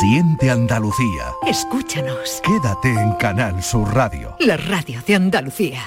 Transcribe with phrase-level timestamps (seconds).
[0.00, 1.34] Siente Andalucía.
[1.44, 2.40] Escúchanos.
[2.44, 4.36] Quédate en Canal Sur Radio.
[4.38, 5.80] La radio de Andalucía.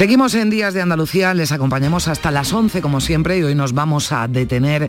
[0.00, 3.74] Seguimos en Días de Andalucía, les acompañamos hasta las 11 como siempre y hoy nos
[3.74, 4.88] vamos a detener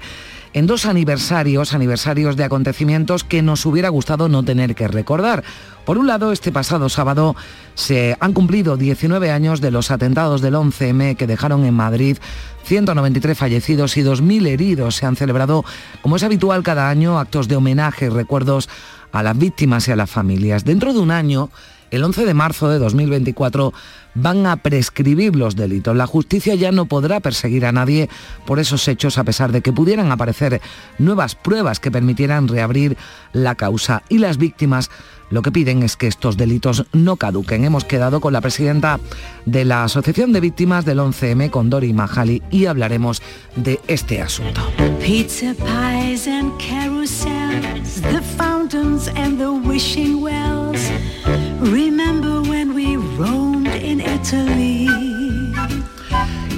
[0.53, 5.43] en dos aniversarios, aniversarios de acontecimientos que nos hubiera gustado no tener que recordar.
[5.83, 7.35] Por un lado, este pasado sábado
[7.75, 12.17] se han cumplido 19 años de los atentados del 11M que dejaron en Madrid
[12.63, 14.95] 193 fallecidos y 2.000 heridos.
[14.95, 15.65] Se han celebrado,
[16.01, 18.69] como es habitual cada año, actos de homenaje y recuerdos
[19.11, 20.63] a las víctimas y a las familias.
[20.63, 21.49] Dentro de un año,
[21.91, 23.73] el 11 de marzo de 2024
[24.15, 25.95] van a prescribir los delitos.
[25.95, 28.09] La justicia ya no podrá perseguir a nadie
[28.45, 30.61] por esos hechos a pesar de que pudieran aparecer
[30.97, 32.97] nuevas pruebas que permitieran reabrir
[33.33, 34.03] la causa.
[34.09, 34.89] Y las víctimas
[35.31, 37.63] lo que piden es que estos delitos no caduquen.
[37.63, 38.99] Hemos quedado con la presidenta
[39.45, 43.21] de la Asociación de Víctimas del 11M, con Dori Mahali, y hablaremos
[43.55, 44.61] de este asunto.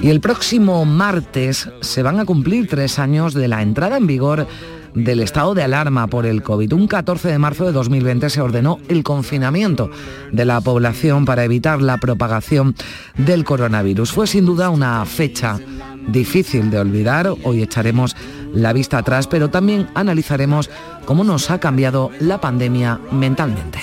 [0.02, 4.48] Y el próximo martes se van a cumplir tres años de la entrada en vigor
[4.94, 6.74] del estado de alarma por el COVID.
[6.74, 9.90] Un 14 de marzo de 2020 se ordenó el confinamiento
[10.32, 12.76] de la población para evitar la propagación
[13.18, 14.12] del coronavirus.
[14.12, 15.60] Fue sin duda una fecha
[16.08, 17.34] difícil de olvidar.
[17.44, 18.16] Hoy echaremos
[18.54, 20.70] la vista atrás, pero también analizaremos
[21.06, 23.80] cómo nos ha cambiado la pandemia mentalmente.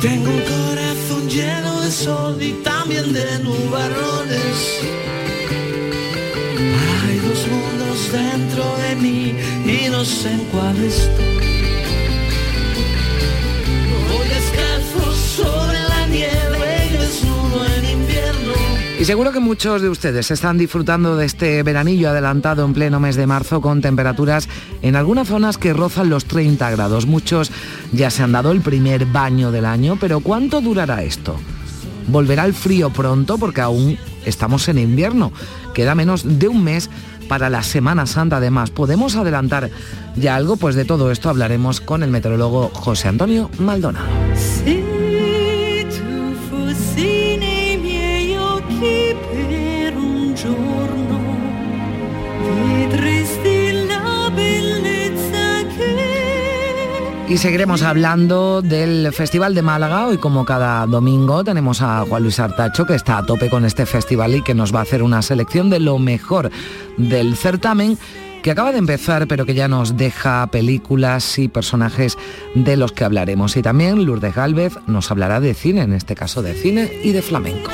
[0.00, 4.80] Tengo un corazón lleno de sol y también de nubarrones.
[7.02, 9.34] Hay dos mundos dentro de mí
[9.66, 11.53] y no sé en cuál estoy.
[19.04, 23.26] Seguro que muchos de ustedes están disfrutando de este veranillo adelantado en pleno mes de
[23.26, 24.48] marzo con temperaturas
[24.80, 27.04] en algunas zonas que rozan los 30 grados.
[27.04, 27.52] Muchos
[27.92, 31.36] ya se han dado el primer baño del año, pero ¿cuánto durará esto?
[32.08, 33.36] ¿Volverá el frío pronto?
[33.36, 35.32] Porque aún estamos en invierno.
[35.74, 36.88] Queda menos de un mes
[37.28, 38.70] para la Semana Santa además.
[38.70, 39.68] ¿Podemos adelantar
[40.16, 40.56] ya algo?
[40.56, 44.06] Pues de todo esto hablaremos con el meteorólogo José Antonio Maldonado.
[57.26, 60.06] Y seguiremos hablando del Festival de Málaga.
[60.06, 63.86] Hoy, como cada domingo, tenemos a Juan Luis Artacho, que está a tope con este
[63.86, 66.50] festival y que nos va a hacer una selección de lo mejor
[66.98, 67.98] del certamen
[68.42, 72.18] que acaba de empezar, pero que ya nos deja películas y personajes
[72.54, 73.56] de los que hablaremos.
[73.56, 77.22] Y también Lourdes Galvez nos hablará de cine, en este caso de cine y de
[77.22, 77.70] flamenco.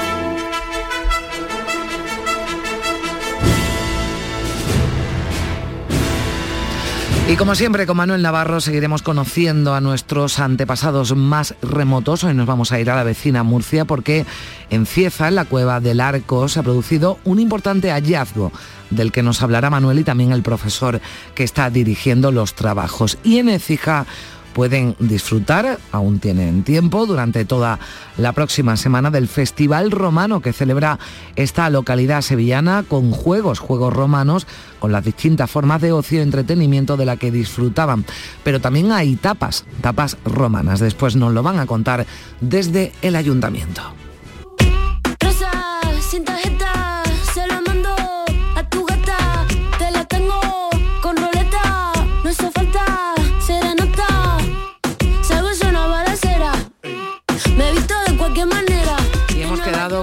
[7.31, 12.25] Y como siempre, con Manuel Navarro seguiremos conociendo a nuestros antepasados más remotos.
[12.25, 14.27] Hoy nos vamos a ir a la vecina Murcia porque
[14.69, 18.51] en Cieza, en la cueva del Arco, se ha producido un importante hallazgo
[18.91, 21.01] del que nos hablará Manuel y también el profesor
[21.37, 23.17] que está dirigiendo los trabajos.
[23.23, 24.07] Y en Écija
[24.53, 27.79] pueden disfrutar, aún tienen tiempo, durante toda
[28.17, 30.99] la próxima semana del Festival Romano que celebra
[31.37, 34.47] esta localidad sevillana con juegos, juegos romanos,
[34.79, 38.05] con las distintas formas de ocio y entretenimiento de la que disfrutaban.
[38.45, 40.81] Pero también hay tapas, tapas romanas.
[40.81, 42.07] Después nos lo van a contar
[42.41, 43.83] desde el ayuntamiento.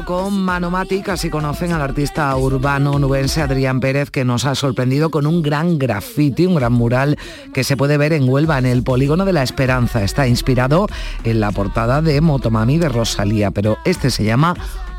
[0.05, 5.25] Con Manomatic, así conocen al artista urbano nubense Adrián Pérez, que nos ha sorprendido con
[5.25, 7.17] un gran graffiti, un gran mural
[7.53, 10.03] que se puede ver en Huelva, en el Polígono de la Esperanza.
[10.03, 10.87] Está inspirado
[11.23, 14.55] en la portada de Motomami de Rosalía, pero este se llama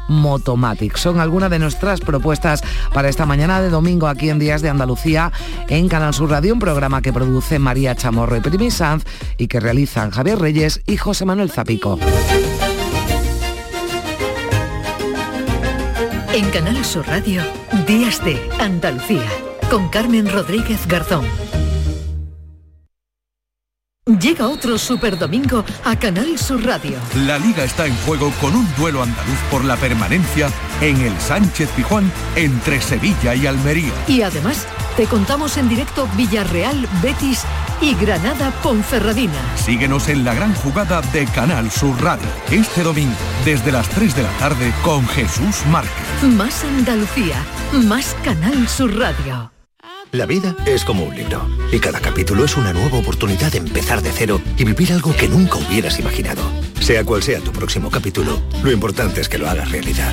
[0.09, 0.97] Motomatic.
[0.97, 2.63] Son algunas de nuestras propuestas
[2.93, 5.33] para esta mañana de domingo aquí en Días de Andalucía
[5.69, 9.05] en Canal Sur Radio, un programa que produce María Chamorro y Primi Sanz
[9.37, 11.99] y que realizan Javier Reyes y José Manuel Zapico.
[16.39, 17.43] En Canal Sur Radio,
[17.85, 19.27] Días de Andalucía,
[19.69, 21.27] con Carmen Rodríguez Garzón.
[24.21, 26.97] Llega otro Super Domingo a Canal Sur Radio.
[27.27, 30.49] La liga está en juego con un duelo andaluz por la permanencia
[30.81, 33.93] en el Sánchez Pijuán entre Sevilla y Almería.
[34.07, 34.65] Y además,
[34.99, 37.45] te contamos en directo Villarreal, Betis
[37.81, 39.57] y Granada Ponferradina.
[39.57, 42.27] Síguenos en la gran jugada de Canal Sur Radio.
[42.51, 43.15] Este domingo,
[43.45, 46.25] desde las 3 de la tarde, con Jesús Márquez.
[46.37, 47.37] Más Andalucía,
[47.85, 49.53] más Canal Sur Radio.
[50.11, 54.03] La vida es como un libro y cada capítulo es una nueva oportunidad de empezar
[54.03, 56.43] de cero y vivir algo que nunca hubieras imaginado.
[56.81, 60.13] Sea cual sea tu próximo capítulo, lo importante es que lo hagas realidad.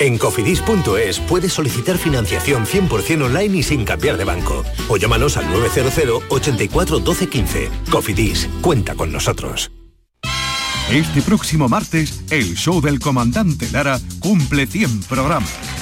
[0.00, 4.64] En cofidis.es puedes solicitar financiación 100% online y sin cambiar de banco.
[4.88, 7.70] O llámanos al 900 84 12 15.
[7.90, 9.70] Cofidis, cuenta con nosotros.
[10.90, 15.81] Este próximo martes, el show del comandante Lara cumple 100 programas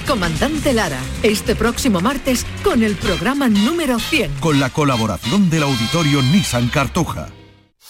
[0.01, 4.31] comandante Lara, este próximo martes con el programa número 100.
[4.39, 7.29] Con la colaboración del auditorio Nissan Cartuja.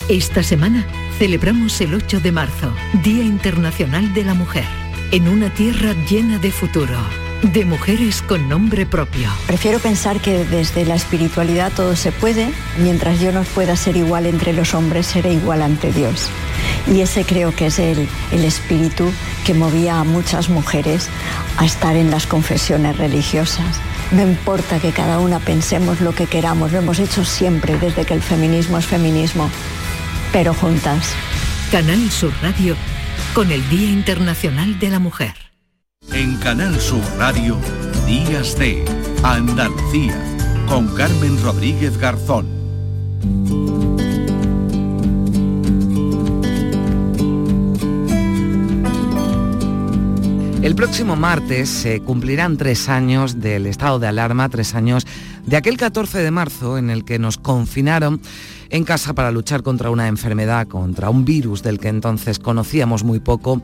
[0.10, 0.86] Esta semana
[1.20, 2.74] celebramos el 8 de marzo,
[3.04, 4.66] Día Internacional de la Mujer,
[5.12, 6.98] en una tierra llena de futuro,
[7.42, 9.30] de mujeres con nombre propio.
[9.48, 14.26] Prefiero pensar que desde la espiritualidad todo se puede, mientras yo no pueda ser igual
[14.26, 16.30] entre los hombres, seré igual ante Dios.
[16.88, 19.12] Y ese creo que es el, el espíritu
[19.46, 21.10] que movía a muchas mujeres
[21.58, 23.80] a estar en las confesiones religiosas.
[24.12, 28.14] No importa que cada una pensemos lo que queramos, lo hemos hecho siempre desde que
[28.14, 29.50] el feminismo es feminismo,
[30.32, 31.14] pero juntas.
[31.72, 32.76] Canal Sur Radio
[33.34, 35.41] con el Día Internacional de la Mujer.
[36.22, 37.58] En Canal Sur Radio,
[38.06, 38.86] Días de
[39.24, 40.16] Andalucía,
[40.68, 42.46] con Carmen Rodríguez Garzón.
[50.62, 55.08] El próximo martes se cumplirán tres años del estado de alarma, tres años
[55.46, 58.22] de aquel 14 de marzo en el que nos confinaron
[58.70, 63.20] en casa para luchar contra una enfermedad, contra un virus del que entonces conocíamos muy
[63.20, 63.62] poco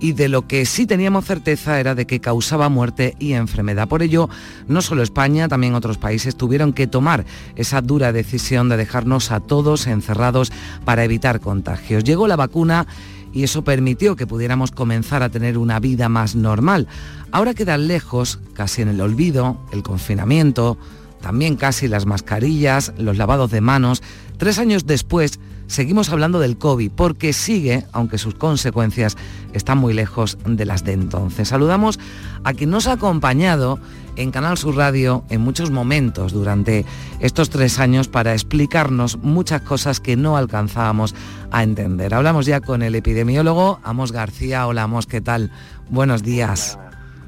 [0.00, 3.86] y de lo que sí teníamos certeza era de que causaba muerte y enfermedad.
[3.86, 4.28] Por ello,
[4.66, 9.40] no solo España, también otros países tuvieron que tomar esa dura decisión de dejarnos a
[9.40, 10.52] todos encerrados
[10.84, 12.02] para evitar contagios.
[12.02, 12.86] Llegó la vacuna
[13.32, 16.88] y eso permitió que pudiéramos comenzar a tener una vida más normal.
[17.30, 20.78] Ahora quedan lejos, casi en el olvido, el confinamiento,
[21.20, 24.02] también casi las mascarillas, los lavados de manos.
[24.38, 29.16] Tres años después seguimos hablando del COVID porque sigue, aunque sus consecuencias
[29.52, 31.48] están muy lejos de las de entonces.
[31.48, 32.00] Saludamos
[32.44, 33.78] a quien nos ha acompañado
[34.16, 36.84] en Canal Sur Radio en muchos momentos durante
[37.20, 41.14] estos tres años para explicarnos muchas cosas que no alcanzábamos
[41.50, 42.14] a entender.
[42.14, 44.66] Hablamos ya con el epidemiólogo Amos García.
[44.66, 45.52] Hola Amos, ¿qué tal?
[45.88, 46.78] Buenos días.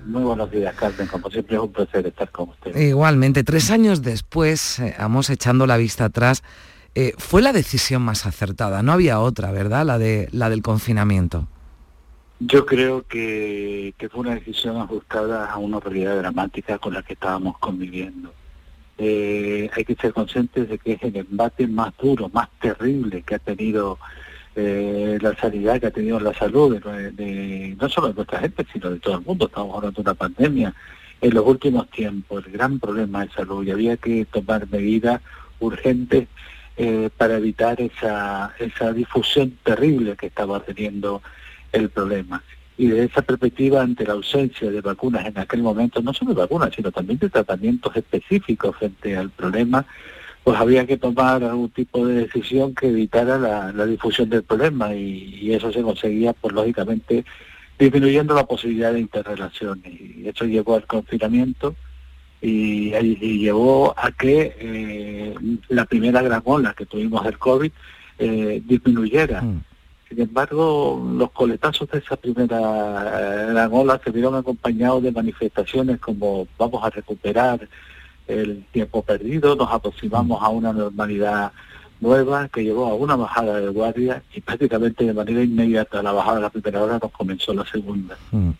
[0.04, 1.06] Muy buenos días, Carmen.
[1.06, 2.76] Como siempre es un placer estar con usted.
[2.76, 6.42] Igualmente, tres años después, eh, Amos echando la vista atrás,
[6.94, 8.82] eh, fue la decisión más acertada.
[8.82, 9.86] No había otra, ¿verdad?
[9.86, 11.46] La, de, la del confinamiento.
[12.40, 17.12] Yo creo que, que, fue una decisión ajustada a una realidad dramática con la que
[17.12, 18.32] estábamos conviviendo.
[18.98, 23.36] Eh, hay que ser conscientes de que es el embate más duro, más terrible que
[23.36, 23.98] ha tenido
[24.54, 28.90] eh, la sanidad, que ha tenido la salud, de, no solo de nuestra gente, sino
[28.90, 29.46] de todo el mundo.
[29.46, 30.74] Estamos hablando de una pandemia
[31.20, 35.20] en los últimos tiempos, el gran problema de salud, y había que tomar medidas
[35.60, 36.28] urgentes
[36.76, 41.22] eh, para evitar esa, esa difusión terrible que estaba teniendo
[41.70, 42.42] el problema.
[42.76, 46.40] Y de esa perspectiva, ante la ausencia de vacunas en aquel momento, no solo de
[46.40, 49.86] vacunas, sino también de tratamientos específicos frente al problema,
[50.44, 54.94] pues había que tomar algún tipo de decisión que evitara la, la difusión del problema
[54.94, 57.24] y, y, eso se conseguía, pues lógicamente,
[57.78, 60.00] disminuyendo la posibilidad de interrelaciones.
[60.00, 61.76] Y eso llevó al confinamiento
[62.40, 65.34] y, y llevó a que eh,
[65.68, 67.70] la primera gran ola que tuvimos del COVID
[68.18, 69.42] eh, disminuyera.
[69.42, 69.62] Mm.
[70.08, 76.00] Sin embargo, los coletazos de esa primera eh, gran ola se vieron acompañados de manifestaciones
[76.00, 77.68] como vamos a recuperar
[78.26, 81.52] el tiempo perdido, nos aproximamos a una normalidad
[82.00, 86.36] nueva que llevó a una bajada de guardia y prácticamente de manera inmediata la bajada
[86.36, 88.16] de la primera hora nos comenzó la segunda.
[88.32, 88.50] Mm.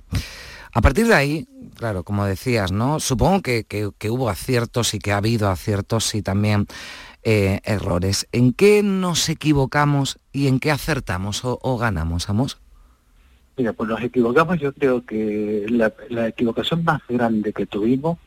[0.74, 2.98] A partir de ahí, claro, como decías, ¿no?
[3.00, 6.66] Supongo que, que- que hubo aciertos y que ha habido aciertos y también
[7.24, 8.26] eh, errores.
[8.32, 12.58] ¿En qué nos equivocamos y en qué acertamos o, o ganamos, Amos?
[13.56, 18.18] Mira, pues nos equivocamos, yo creo que la, la equivocación más grande que tuvimos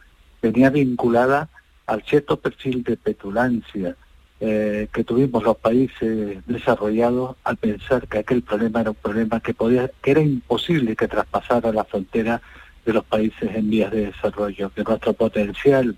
[0.46, 1.50] venía vinculada
[1.88, 3.96] al cierto perfil de petulancia
[4.40, 9.54] eh, que tuvimos los países desarrollados al pensar que aquel problema era un problema que
[9.54, 12.42] podía, que era imposible que traspasara la frontera
[12.86, 15.98] de los países en vías de desarrollo, que nuestro potencial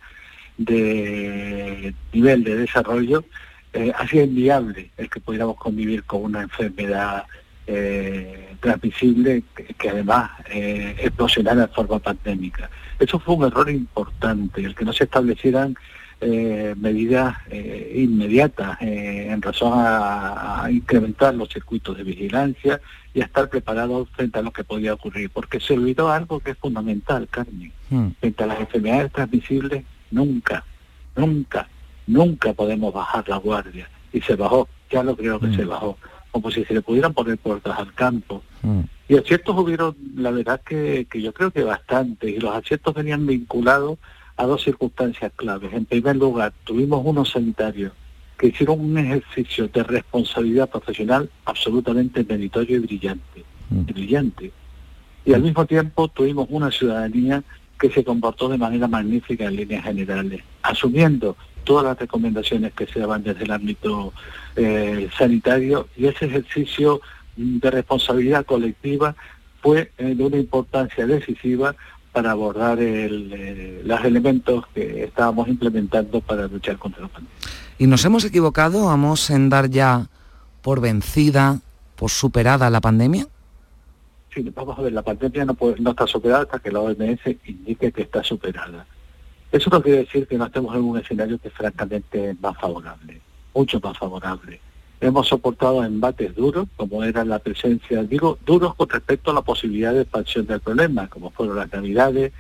[0.58, 3.25] de nivel de desarrollo
[3.74, 7.25] eh, hacía inviable el que pudiéramos convivir con una enfermedad
[7.68, 9.44] eh, transmisible
[9.77, 12.70] que, además eh, explosionara de forma pandémica.
[13.00, 15.75] Eso fue un error importante, el que no se establecieran
[16.20, 22.82] eh, medidas eh, inmediatas eh, en razón a, a incrementar los circuitos de vigilancia
[23.13, 26.51] y a estar preparados frente a lo que podía ocurrir, porque se olvidó algo que
[26.51, 27.72] es fundamental, Carmen.
[27.92, 28.08] Mm.
[28.20, 30.63] Frente a las enfermedades transmisibles, nunca,
[31.16, 31.68] nunca,
[32.08, 33.88] nunca podemos bajar la guardia.
[34.12, 35.56] Y se bajó, ya lo creo que Mm.
[35.56, 35.98] se bajó,
[36.32, 38.44] como si se le pudieran poner puertas al campo.
[38.63, 38.82] Mm.
[39.10, 43.26] Y aciertos hubieron, la verdad que, que yo creo que bastante, y los aciertos venían
[43.26, 43.98] vinculados
[44.36, 45.74] a dos circunstancias claves.
[45.74, 47.94] En primer lugar, tuvimos unos sanitarios
[48.38, 53.80] que hicieron un ejercicio de responsabilidad profesional absolutamente meritorio y brillante, Mm.
[53.88, 54.52] y brillante.
[55.26, 57.44] Y al mismo tiempo tuvimos una ciudadanía
[57.80, 63.00] que se comportó de manera magnífica en líneas generales, asumiendo todas las recomendaciones que se
[63.00, 64.14] daban desde el ámbito
[64.56, 67.02] eh, sanitario y ese ejercicio
[67.38, 69.15] de responsabilidad colectiva
[69.62, 71.75] fue eh, de una importancia decisiva
[72.12, 77.38] para abordar el, eh, los elementos que estábamos implementando para luchar contra la pandemia.
[77.77, 80.08] ¿Y nos hemos equivocado, vamos, en dar ya
[80.63, 81.60] por vencida,
[81.96, 83.27] por superada la pandemia?
[84.34, 87.38] Sí, vamos a ver, la pandemia no, puede- no está superada hasta que la OMS
[87.46, 88.86] indique que está superada.
[89.51, 93.22] Eso no quiere decir que no estemos en un escenario que es francamente más favorable,
[93.53, 94.60] mucho más favorable.
[95.00, 99.94] Hemos soportado embates duros, como era la presencia, digo, duros con respecto a la posibilidad
[99.94, 102.34] de expansión del problema, como fueron las navidades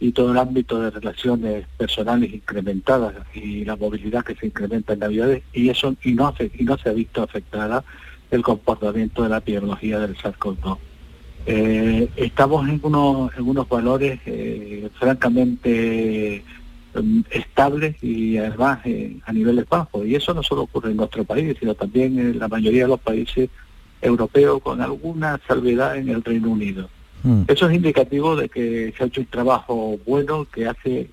[0.00, 4.98] y todo el ámbito de relaciones personales incrementadas y la movilidad que se incrementa en
[4.98, 7.82] navidades, y eso y no, hace- y no se ha visto afectada
[8.30, 10.76] el comportamiento de la epidemiología del SARS-CoV-2.
[11.46, 16.42] Eh, estamos en unos, en unos valores eh, francamente
[17.30, 20.06] estables y además eh, a niveles bajos.
[20.06, 23.00] Y eso no solo ocurre en nuestro país, sino también en la mayoría de los
[23.00, 23.50] países
[24.00, 26.88] europeos, con alguna salvedad en el Reino Unido.
[27.22, 27.44] Mm.
[27.48, 31.08] Eso es indicativo de que se ha hecho un trabajo bueno que hace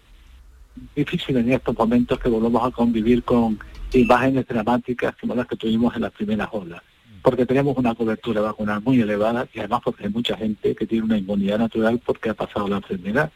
[0.96, 3.60] difícil en estos momentos que volvamos a convivir con
[3.94, 6.82] imágenes dramáticas como las que tuvimos en las primeras olas.
[7.22, 11.06] Porque tenemos una cobertura vacunal muy elevada y además porque hay mucha gente que tiene
[11.06, 13.32] una inmunidad natural porque ha pasado la enfermedad.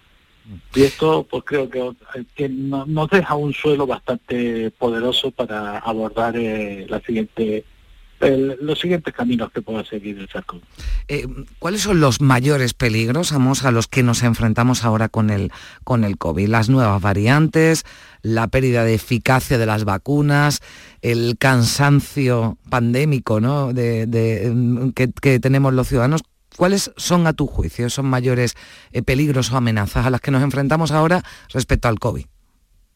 [0.75, 6.85] Y esto pues creo que, no- nos deja un suelo bastante poderoso para abordar eh,
[6.87, 7.03] los
[8.79, 10.61] siguientes caminos que pueda seguir el SARS-CoV.
[11.07, 11.27] Eh,
[11.59, 15.51] ¿Cuáles son los mayores peligros, Amos, a los que nos enfrentamos ahora con el,
[15.83, 16.47] con el COVID?
[16.47, 17.83] Las nuevas variantes,
[18.21, 20.61] la pérdida de eficacia de las vacunas,
[21.01, 23.73] el cansancio pandémico ¿no?
[23.73, 26.21] de, mm, que tenemos los ciudadanos.
[26.57, 28.55] ¿Cuáles son, a tu juicio, esos mayores
[28.91, 31.21] eh, peligros o amenazas a las que nos enfrentamos ahora
[31.53, 32.25] respecto al COVID?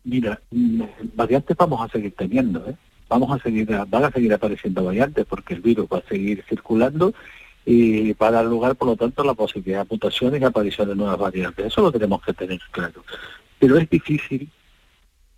[0.06, 0.82] Mira, mm,
[1.16, 2.76] variantes vamos a seguir teniendo, ¿eh?
[3.10, 7.14] Vamos a seguir, van a seguir apareciendo variantes porque el virus va a seguir circulando
[7.66, 10.88] y va a dar lugar, por lo tanto, a la posibilidad de mutaciones y aparición
[10.90, 11.66] de nuevas variantes.
[11.66, 13.04] Eso lo tenemos que tener claro.
[13.60, 14.50] Pero es difícil,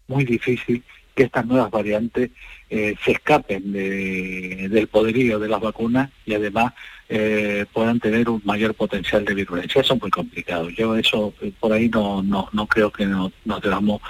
[0.08, 0.84] muy difícil,
[1.16, 2.32] que estas nuevas variantes
[2.70, 6.74] eh, se escapen de- del poderío de las vacunas y además
[7.14, 9.82] eh, puedan tener un mayor potencial de virulencia.
[9.82, 10.70] Eso es muy complicado.
[10.70, 14.02] Yo eso por ahí no, no, no creo que no- nos debamos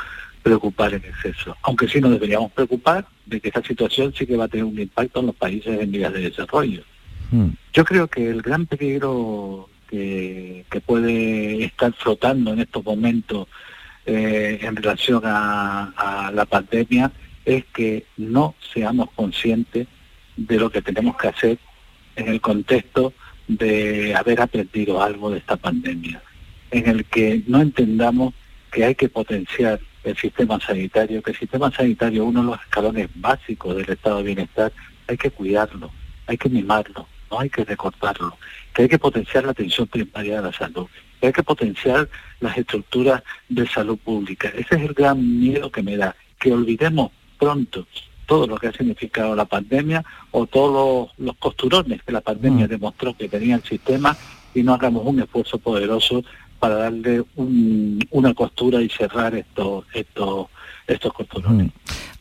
[0.43, 1.57] preocupar en exceso.
[1.63, 4.79] Aunque sí nos deberíamos preocupar de que esta situación sí que va a tener un
[4.79, 6.83] impacto en los países en vías de desarrollo.
[7.31, 7.49] Mm.
[7.73, 13.47] Yo creo que el gran peligro que, que puede estar flotando en estos momentos
[14.05, 17.11] eh, en relación a, a la pandemia
[17.45, 19.87] es que no seamos conscientes
[20.37, 21.57] de lo que tenemos que hacer
[22.21, 23.13] en el contexto
[23.47, 26.21] de haber aprendido algo de esta pandemia,
[26.71, 28.33] en el que no entendamos
[28.71, 33.09] que hay que potenciar el sistema sanitario, que el sistema sanitario, uno de los escalones
[33.15, 34.71] básicos del estado de bienestar,
[35.07, 35.91] hay que cuidarlo,
[36.27, 38.37] hay que mimarlo, no hay que recortarlo,
[38.73, 40.87] que hay que potenciar la atención primaria de la salud,
[41.19, 42.09] que hay que potenciar
[42.39, 44.47] las estructuras de salud pública.
[44.49, 47.85] Ese es el gran miedo que me da, que olvidemos pronto
[48.31, 52.69] todo lo que ha significado la pandemia o todos los, costurones que la pandemia mm.
[52.69, 54.15] demostró que tenía el sistema
[54.53, 56.23] y no hagamos un esfuerzo poderoso
[56.57, 60.47] para darle una costura y cerrar estos estos
[60.87, 61.67] estos costurones.
[61.67, 61.71] Mm.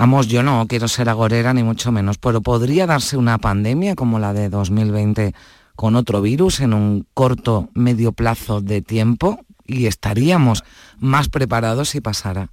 [0.01, 4.19] Vamos, yo no quiero ser agorera ni mucho menos, pero podría darse una pandemia como
[4.19, 5.33] la de 2020
[5.77, 10.65] con otro virus en un corto medio plazo de tiempo y estaríamos
[10.99, 12.51] más preparados si pasara.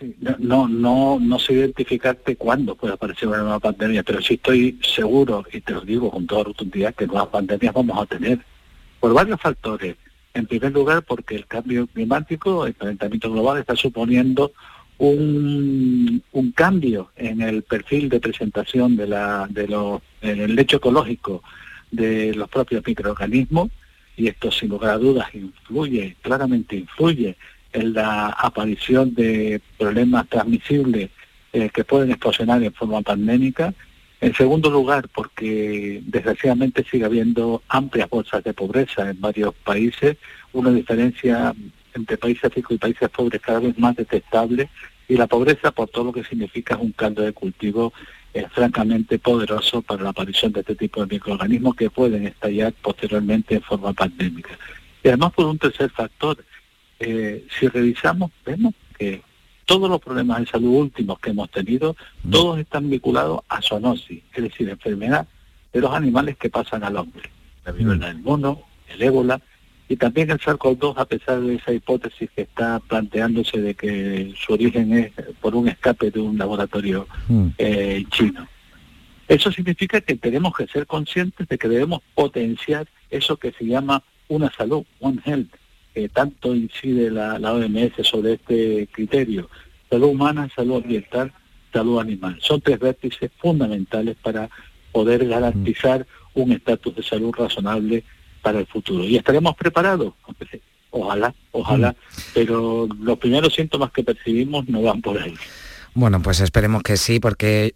[0.00, 4.78] Sí, no, no, no sé identificarte cuándo puede aparecer una nueva pandemia, pero sí estoy
[4.82, 8.38] seguro, y te lo digo con toda rotundidad, que nuevas pandemias vamos a tener
[8.98, 9.96] por varios factores.
[10.32, 14.52] En primer lugar, porque el cambio climático, el calentamiento global, está suponiendo
[14.96, 20.78] un, un cambio en el perfil de presentación de la, de los, en el lecho
[20.78, 21.42] ecológico
[21.90, 23.70] de los propios microorganismos,
[24.16, 27.36] y esto sin lugar a dudas influye, claramente influye
[27.72, 31.10] en la aparición de problemas transmisibles
[31.52, 33.74] eh, que pueden explosionar en forma pandémica
[34.20, 40.18] en segundo lugar, porque desgraciadamente sigue habiendo amplias bolsas de pobreza en varios países,
[40.52, 41.54] una diferencia
[41.94, 44.68] entre países ricos y países pobres cada vez más detestable,
[45.08, 47.92] y la pobreza, por todo lo que significa, es un caldo de cultivo
[48.34, 53.56] eh, francamente poderoso para la aparición de este tipo de microorganismos que pueden estallar posteriormente
[53.56, 54.50] en forma pandémica.
[55.02, 56.36] Y además por un tercer factor,
[57.00, 59.22] eh, si revisamos, vemos que
[59.64, 62.30] todos los problemas de salud últimos que hemos tenido, mm.
[62.30, 65.26] todos están vinculados a zoonosis, es decir, enfermedad
[65.72, 67.30] de los animales que pasan al hombre.
[67.64, 69.40] La viruela del mono, el ébola
[69.88, 74.52] y también el SARS-CoV-2, a pesar de esa hipótesis que está planteándose de que su
[74.52, 77.48] origen es por un escape de un laboratorio mm.
[77.58, 78.46] eh, chino.
[79.28, 84.02] Eso significa que tenemos que ser conscientes de que debemos potenciar eso que se llama
[84.28, 85.54] una salud, One Health,
[86.00, 89.50] que tanto incide la, OMS sobre este criterio.
[89.90, 91.30] Salud humana, salud ambiental,
[91.72, 92.38] salud animal.
[92.40, 94.48] Son tres vértices fundamentales para
[94.92, 98.02] poder garantizar un estatus de salud razonable
[98.40, 99.04] para el futuro.
[99.04, 100.14] ¿Y estaremos preparados?
[100.90, 102.20] Ojalá, ojalá, mm.
[102.32, 105.34] pero los primeros síntomas que percibimos no van por ahí.
[105.92, 107.74] Bueno, pues esperemos que sí, porque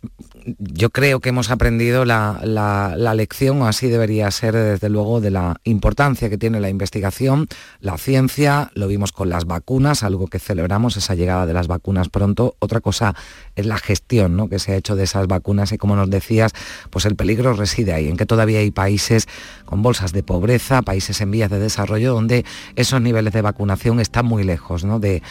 [0.59, 5.57] yo creo que hemos aprendido la, lección, o así debería ser desde luego, de la
[5.64, 7.48] importancia que tiene la investigación,
[7.81, 12.09] la ciencia, lo vimos con las vacunas, algo que celebramos, esa llegada de las vacunas
[12.09, 12.55] pronto.
[12.61, 13.16] Otra cosa
[13.57, 14.48] es la gestión ¿no?
[14.48, 16.53] que se ha hecho de esas vacunas y como nos decías,
[16.90, 19.27] pues el peligro reside ahí, en que todavía hay países
[19.64, 22.44] con bolsas de pobreza, países en vías de desarrollo, donde
[22.77, 25.00] esos niveles de vacunación están muy lejos ¿no?
[25.00, 25.22] de,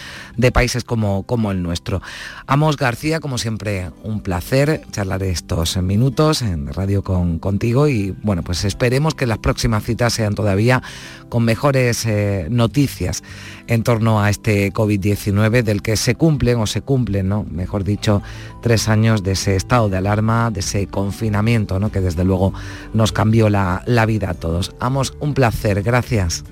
[0.52, 2.02] países como, como el nuestro.
[2.46, 8.44] Amos García, como siempre, un placer charlar estos minutos en radio con, contigo y bueno,
[8.44, 10.84] pues esperemos que las próximas citas sean todavía
[11.30, 13.24] con mejores eh, noticias
[13.68, 17.46] en torno a este COVID-19 del que se cumplen o se cumplen, ¿no?
[17.50, 18.22] mejor dicho,
[18.62, 21.90] tres años de ese estado de alarma, de ese confinamiento, ¿no?
[21.90, 22.54] que desde luego
[22.94, 24.76] nos cambió la, vida a todos.
[24.82, 26.44] Amos, un placer, gracias.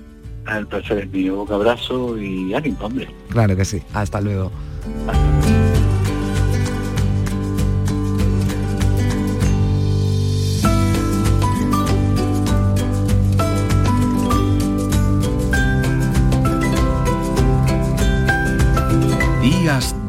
[0.48, 3.10] El placer es mío, un abrazo y ánimo, hombre.
[3.28, 4.50] Claro que sí, hasta luego.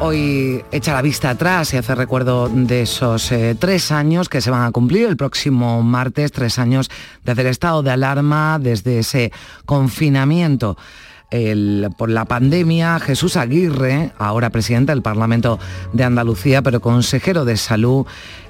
[0.00, 4.50] Hoy echa la vista atrás y hace recuerdo de esos eh, tres años que se
[4.50, 6.90] van a cumplir el próximo martes, tres años
[7.24, 9.32] desde el estado de alarma, desde ese
[9.64, 10.76] confinamiento.
[11.96, 15.58] por la pandemia, Jesús Aguirre, ahora presidente del Parlamento
[15.94, 18.06] de Andalucía, pero consejero de salud,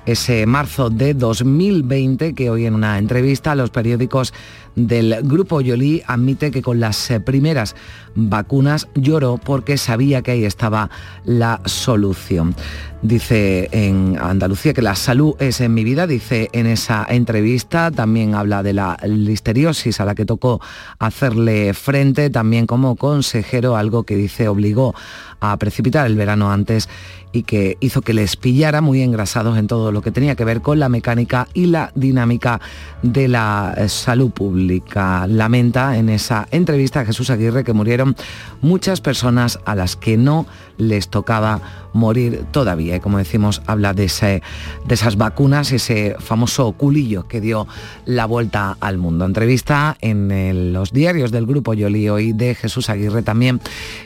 [0.06, 4.32] ese marzo de 2020 que hoy en una entrevista a los periódicos
[4.74, 7.76] del Grupo Yoli admite que con las eh, primeras
[8.14, 10.90] vacunas lloró porque sabía que ahí estaba
[11.24, 12.54] la solución.
[13.02, 18.34] Dice en Andalucía que la salud es en mi vida, dice en esa entrevista, también
[18.34, 20.60] habla de la listeriosis a la que tocó
[20.98, 24.94] hacerle frente, también como consejero, algo que dice obligó
[25.40, 26.88] a precipitar el verano antes
[27.32, 30.60] y que hizo que les pillara muy engrasados en todo lo que tenía que ver
[30.60, 32.60] con la mecánica y la dinámica
[33.02, 35.26] de la eh, salud pública.
[35.26, 38.16] Lamenta en esa entrevista a Jesús Aguirre que murieron
[38.60, 41.60] muchas personas a las que no les tocaba
[41.92, 42.96] morir todavía.
[42.96, 44.42] Y como decimos, habla de, ese,
[44.86, 47.66] de esas vacunas, ese famoso culillo que dio
[48.04, 49.24] la vuelta al mundo.
[49.24, 53.60] Entrevista en los diarios del grupo Yoli y de Jesús Aguirre también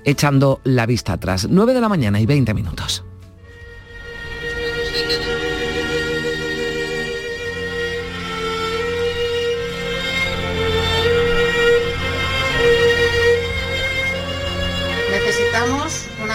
[0.05, 1.49] echando la vista atrás.
[1.51, 3.05] 9 de la mañana y 20 minutos.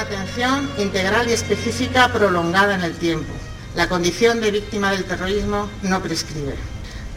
[0.02, 3.32] Atención integral y específica prolongada en el tiempo.
[3.76, 6.56] La condición de víctima del terrorismo no prescribe.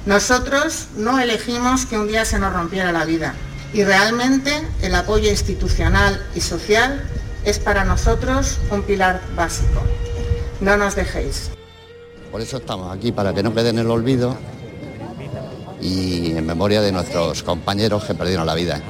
[0.06, 3.34] Nosotros no elegimos que un día se nos rompiera la vida
[3.72, 4.52] y realmente
[4.82, 7.02] el apoyo institucional y social
[7.44, 9.82] es para nosotros un pilar básico.
[10.64, 11.50] No nos dejéis.
[12.32, 14.34] Por eso estamos aquí, para que no quede en el olvido
[15.82, 18.82] y en memoria de nuestros compañeros que perdieron la vida.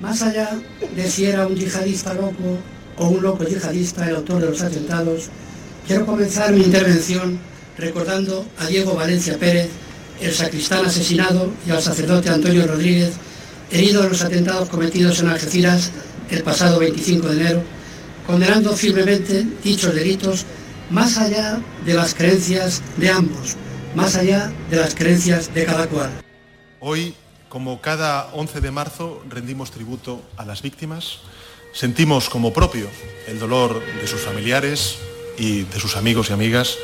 [0.00, 0.58] Más allá
[0.92, 2.58] de si era un yihadista loco
[2.98, 5.28] o un loco yihadista el autor de los atentados,
[5.86, 7.38] quiero comenzar mi intervención
[7.78, 9.68] recordando a Diego Valencia Pérez,
[10.20, 13.12] el sacristán asesinado, y al sacerdote Antonio Rodríguez,
[13.70, 15.92] herido en los atentados cometidos en Algeciras
[16.28, 17.62] el pasado 25 de enero,
[18.26, 20.44] condenando firmemente dichos delitos
[20.90, 23.56] más allá de las creencias de ambos,
[23.94, 26.10] más allá de las creencias de cada cual.
[26.80, 27.14] Hoy
[27.48, 31.20] como cada 11 de marzo rendimos tributo a las víctimas,
[31.72, 32.88] sentimos como propio
[33.28, 34.98] el dolor de sus familiares
[35.38, 36.76] y de sus amigos y amigas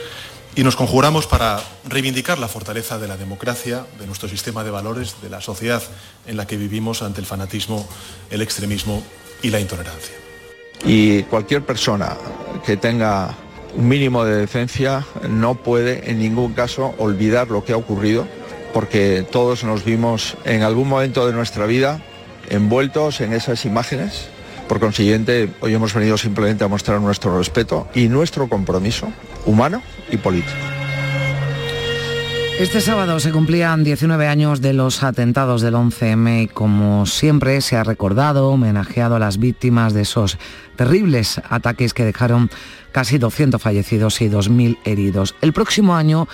[0.54, 5.16] y nos conjuramos para reivindicar la fortaleza de la democracia, de nuestro sistema de valores,
[5.22, 5.82] de la sociedad
[6.26, 7.88] en la que vivimos ante el fanatismo,
[8.30, 9.02] el extremismo
[9.42, 10.21] y la intolerancia.
[10.84, 12.16] Y cualquier persona
[12.66, 13.34] que tenga
[13.76, 18.26] un mínimo de decencia no puede en ningún caso olvidar lo que ha ocurrido
[18.72, 22.00] porque todos nos vimos en algún momento de nuestra vida
[22.48, 24.28] envueltos en esas imágenes.
[24.68, 29.12] Por consiguiente, hoy hemos venido simplemente a mostrar nuestro respeto y nuestro compromiso
[29.46, 30.71] humano y político.
[32.58, 37.76] Este sábado se cumplían 19 años de los atentados del 11M y como siempre se
[37.76, 40.38] ha recordado, homenajeado a las víctimas de esos
[40.76, 42.50] terribles ataques que dejaron
[42.92, 45.34] casi 200 fallecidos y 2.000 heridos.
[45.40, 46.28] El próximo año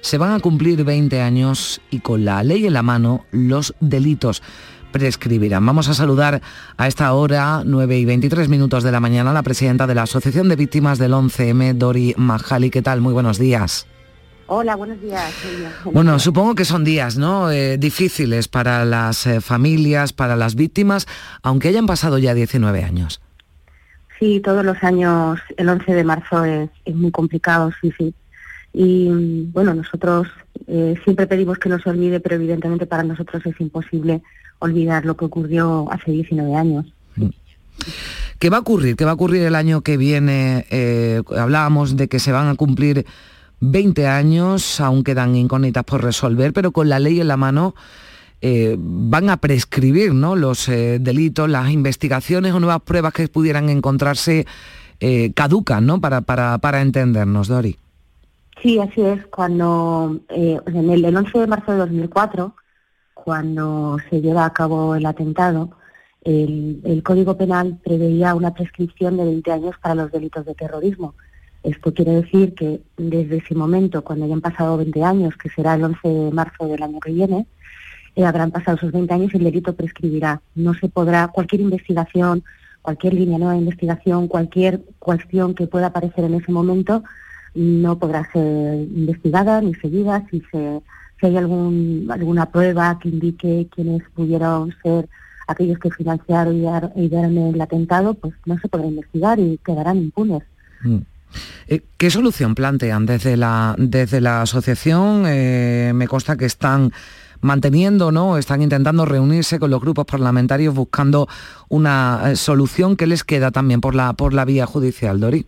[0.00, 4.42] se van a cumplir 20 años y con la ley en la mano los delitos
[4.92, 5.66] prescribirán.
[5.66, 6.40] Vamos a saludar
[6.76, 10.48] a esta hora, 9 y 23 minutos de la mañana, la presidenta de la Asociación
[10.48, 12.70] de Víctimas del 11M, Dori Majali.
[12.70, 13.00] ¿Qué tal?
[13.00, 13.86] Muy buenos días.
[14.46, 15.32] Hola, buenos días.
[15.84, 17.50] Bueno, supongo que son días ¿no?
[17.50, 21.06] Eh, difíciles para las eh, familias, para las víctimas,
[21.42, 23.22] aunque hayan pasado ya 19 años.
[24.18, 28.14] Sí, todos los años, el 11 de marzo es, es muy complicado, sí, sí.
[28.72, 30.28] Y bueno, nosotros
[30.66, 34.22] eh, siempre pedimos que no se olvide, pero evidentemente para nosotros es imposible
[34.58, 36.86] olvidar lo que ocurrió hace 19 años.
[37.16, 37.28] Mm.
[38.38, 38.96] ¿Qué va a ocurrir?
[38.96, 40.66] ¿Qué va a ocurrir el año que viene?
[40.70, 43.06] Eh, hablábamos de que se van a cumplir
[43.70, 47.74] 20 años, aún quedan incógnitas por resolver, pero con la ley en la mano
[48.40, 50.36] eh, van a prescribir ¿no?
[50.36, 54.46] los delitos, las investigaciones o nuevas pruebas que pudieran encontrarse
[55.34, 56.00] caducan ¿no?
[56.00, 57.76] para, para, para entendernos, Dori.
[58.64, 59.26] Sí, así es.
[59.26, 62.54] Cuando eh, en el, 11 de marzo de 2004,
[63.12, 65.70] cuando se lleva a cabo el atentado,
[66.22, 71.14] el, Código Penal preveía una prescripción de 20 años para los delitos de terrorismo.
[71.64, 75.82] Esto quiere decir que desde ese momento, cuando hayan pasado 20 años, que será el
[75.82, 77.46] 11 de marzo del año que viene,
[78.16, 80.42] eh, habrán pasado esos 20 años y el delito prescribirá.
[80.54, 82.44] No se podrá, cualquier investigación,
[82.82, 87.02] cualquier línea nueva de investigación, cualquier cuestión que pueda aparecer en ese momento,
[87.54, 90.82] no podrá ser investigada ni seguida si, se,
[91.18, 95.08] si hay algún, alguna prueba que indique quiénes pudieron ser
[95.46, 96.56] aquellos que financiaron
[96.94, 100.42] y dieron el atentado, pues no se podrá investigar y quedarán impunes.
[100.82, 100.98] Mm.
[101.68, 105.24] Eh, ¿Qué solución plantean desde la, desde la asociación?
[105.26, 106.92] Eh, me consta que están
[107.40, 108.38] manteniendo, ¿no?
[108.38, 111.28] Están intentando reunirse con los grupos parlamentarios buscando
[111.68, 115.46] una eh, solución que les queda también por la, por la vía judicial, Dori.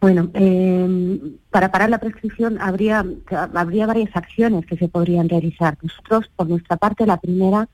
[0.00, 1.18] Bueno, eh,
[1.50, 3.04] para parar la prescripción habría,
[3.54, 5.78] habría varias acciones que se podrían realizar.
[5.80, 7.68] Nosotros, por nuestra parte, la primera,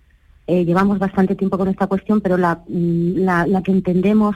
[0.50, 4.34] eh, llevamos bastante tiempo con esta cuestión, pero la, mm, que entendemos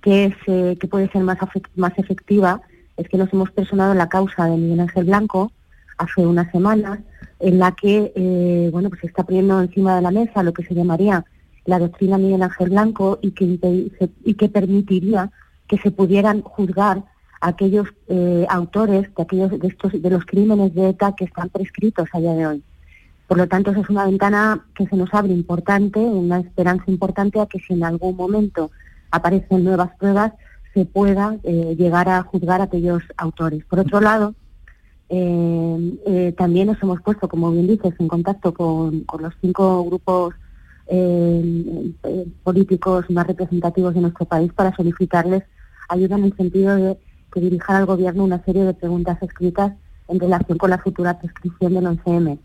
[0.00, 1.38] que, es, eh, que puede ser más,
[1.74, 2.60] más efectiva
[2.96, 5.50] es que nos hemos personado en la causa de Miguel Ángel Blanco
[5.98, 7.00] hace unas semanas,
[7.40, 10.62] en la que eh, bueno, pues se está poniendo encima de la mesa lo que
[10.62, 11.24] se llamaría
[11.64, 13.90] la doctrina Miguel Ángel Blanco y que,
[14.24, 15.32] y que permitiría
[15.66, 17.02] que se pudieran juzgar
[17.40, 17.88] a aquellos
[18.48, 22.34] autores de aquellos de estos de los crímenes de ETA que están prescritos a día
[22.34, 22.62] de hoy.
[23.26, 27.40] Por lo tanto, esa es una ventana que se nos abre importante, una esperanza importante
[27.40, 28.70] a que si en algún momento
[29.10, 30.32] aparecen nuevas pruebas,
[30.74, 33.64] se pueda eh, llegar a juzgar a aquellos autores.
[33.64, 34.34] Por otro lado,
[35.08, 39.84] eh, eh, también nos hemos puesto, como bien dices, en contacto con, con los cinco
[39.84, 40.34] grupos
[42.44, 45.42] políticos más representativos de nuestro país para solicitarles
[45.88, 46.96] ayuda en el sentido de
[47.32, 49.72] que dirijan al Gobierno una serie de preguntas escritas
[50.06, 52.38] en relación con la futura prescripción del 11M.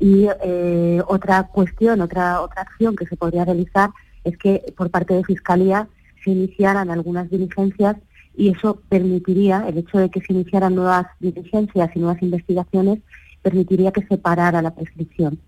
[0.00, 3.90] Y eh, otra cuestión, otra, otra acción que se podría realizar
[4.24, 5.88] es que por parte de Fiscalía
[6.24, 7.96] se iniciaran algunas diligencias
[8.36, 13.00] y eso permitiría, el hecho de que se iniciaran nuevas diligencias y nuevas investigaciones,
[13.42, 15.38] permitiría que se parara la prescripción.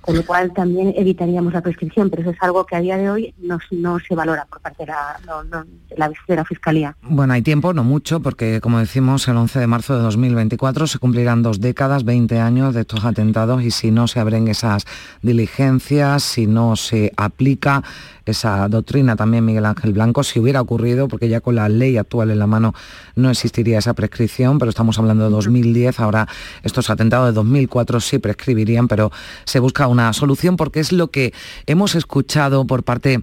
[0.00, 3.10] Con lo cual también evitaríamos la prescripción, pero eso es algo que a día de
[3.10, 6.96] hoy no, no se valora por parte de la, de la Fiscalía.
[7.02, 10.98] Bueno, hay tiempo, no mucho, porque como decimos, el 11 de marzo de 2024 se
[10.98, 14.86] cumplirán dos décadas, 20 años de estos atentados y si no se abren esas
[15.22, 17.82] diligencias, si no se aplica
[18.24, 22.30] esa doctrina también Miguel Ángel Blanco, si hubiera ocurrido, porque ya con la ley actual
[22.30, 22.74] en la mano
[23.16, 26.28] no existiría esa prescripción, pero estamos hablando de 2010, ahora
[26.62, 29.10] estos atentados de 2004 sí prescribirían, pero
[29.44, 31.32] se busca una solución porque es lo que
[31.66, 33.22] hemos escuchado por parte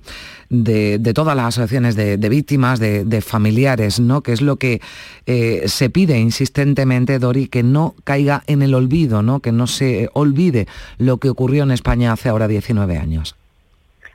[0.50, 4.22] de, todas las asociaciones de, víctimas, de, familiares, ¿no?
[4.22, 4.82] que es lo que
[5.26, 9.40] eh, se pide insistentemente, Dori, que no caiga en el olvido, ¿no?
[9.40, 13.36] que no se olvide lo que ocurrió en España hace ahora 19 años.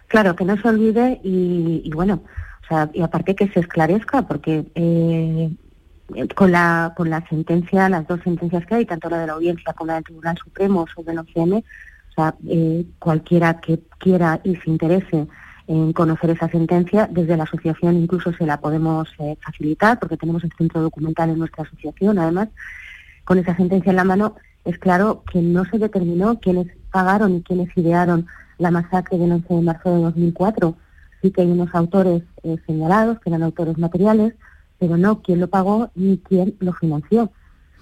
[0.09, 2.23] Claro, que no se olvide y, y bueno,
[2.63, 5.51] o sea, y aparte que se esclarezca, porque eh,
[6.35, 9.73] con la con la sentencia, las dos sentencias que hay, tanto la de la audiencia
[9.73, 11.65] como la del Tribunal Supremo sobre el 11M,
[12.13, 15.27] o sea, eh, cualquiera que quiera y se interese
[15.67, 20.45] en conocer esa sentencia, desde la asociación incluso se la podemos eh, facilitar, porque tenemos
[20.45, 22.49] el centro documental en nuestra asociación, además,
[23.25, 27.43] con esa sentencia en la mano, es claro que no se determinó quiénes pagaron y
[27.43, 28.27] quiénes idearon
[28.59, 30.77] la masacre del 11 de marzo de 2004.
[31.23, 34.35] Sí que hay unos autores eh, señalados, que eran autores materiales,
[34.79, 37.33] pero no quién lo pagó ni quién lo financió.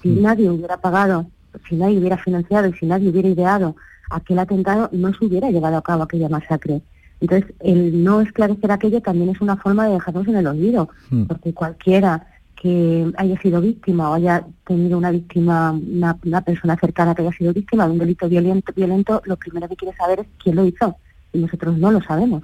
[0.03, 1.27] Si nadie hubiera pagado,
[1.69, 3.75] si nadie hubiera financiado y si nadie hubiera ideado
[4.11, 6.83] aquel atentado, no se hubiera llevado a cabo aquella masacre.
[7.20, 10.88] Entonces, el no esclarecer aquello también es una forma de dejarnos en el olvido,
[11.29, 12.27] porque cualquiera
[12.61, 17.33] que haya sido víctima o haya tenido una víctima, una, una persona cercana que haya
[17.33, 20.66] sido víctima de un delito violento, violento, lo primero que quiere saber es quién lo
[20.66, 20.96] hizo.
[21.33, 22.42] Y nosotros no lo sabemos.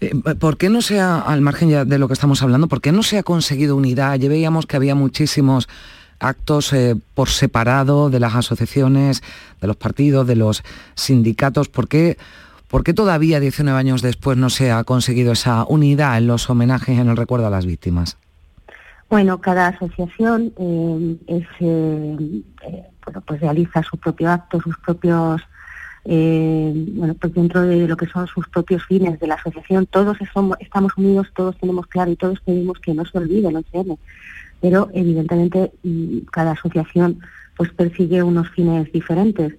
[0.00, 2.80] Eh, ¿Por qué no se ha, al margen ya de lo que estamos hablando, por
[2.80, 4.18] qué no se ha conseguido unidad?
[4.18, 5.68] Ya veíamos que había muchísimos
[6.20, 9.22] actos eh, por separado de las asociaciones,
[9.60, 10.62] de los partidos, de los
[10.94, 11.68] sindicatos.
[11.68, 12.16] ¿Por qué,
[12.68, 16.98] ¿Por qué todavía 19 años después no se ha conseguido esa unidad en los homenajes,
[16.98, 18.16] en el recuerdo a las víctimas?
[19.10, 25.42] Bueno, cada asociación eh, es, eh, eh, bueno, pues realiza su propio acto, sus propios,
[26.04, 30.56] bueno, pues dentro de lo que son sus propios fines de la asociación, todos somos,
[30.60, 33.98] estamos unidos, todos tenemos claro y todos pedimos que no se olvide el 11M.
[34.60, 37.20] Pero evidentemente mm, cada asociación
[37.56, 39.54] pues persigue unos fines diferentes.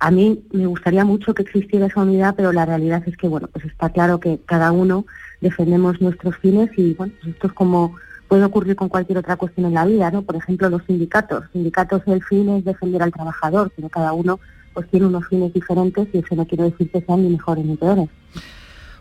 [0.00, 3.48] A mí me gustaría mucho que existiera esa unidad, pero la realidad es que, bueno,
[3.48, 5.06] pues está claro que cada uno
[5.40, 7.94] defendemos nuestros fines y, bueno, pues esto es como
[8.28, 10.22] puede ocurrir con cualquier otra cuestión en la vida, ¿no?
[10.22, 11.44] Por ejemplo, los sindicatos.
[11.52, 14.38] Sindicatos el fin es defender al trabajador, pero cada uno
[14.74, 17.76] pues tiene unos fines diferentes y eso no quiere decir que sean ni mejores ni
[17.76, 18.08] peores.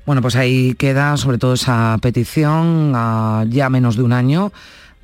[0.05, 2.93] Bueno, pues ahí queda sobre todo esa petición
[3.49, 4.53] ya menos de un año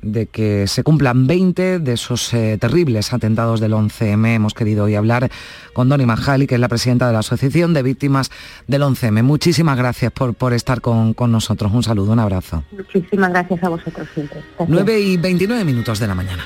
[0.04, 4.34] de que se cumplan 20 de esos eh, terribles atentados del 11M.
[4.34, 5.30] Hemos querido hoy hablar
[5.72, 8.30] con Doni Majali, que es la presidenta de la Asociación de Víctimas
[8.66, 9.22] del 11M.
[9.22, 11.72] Muchísimas gracias por, por estar con, con nosotros.
[11.72, 12.64] Un saludo, un abrazo.
[12.72, 14.40] Muchísimas gracias a vosotros siempre.
[14.58, 14.68] Gracias.
[14.68, 16.44] 9 y 29 minutos de la mañana.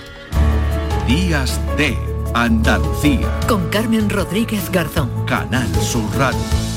[1.07, 1.97] Días de
[2.35, 3.29] Andalucía.
[3.49, 5.11] Con Carmen Rodríguez Garzón.
[5.27, 6.67] Canal Sur Radio.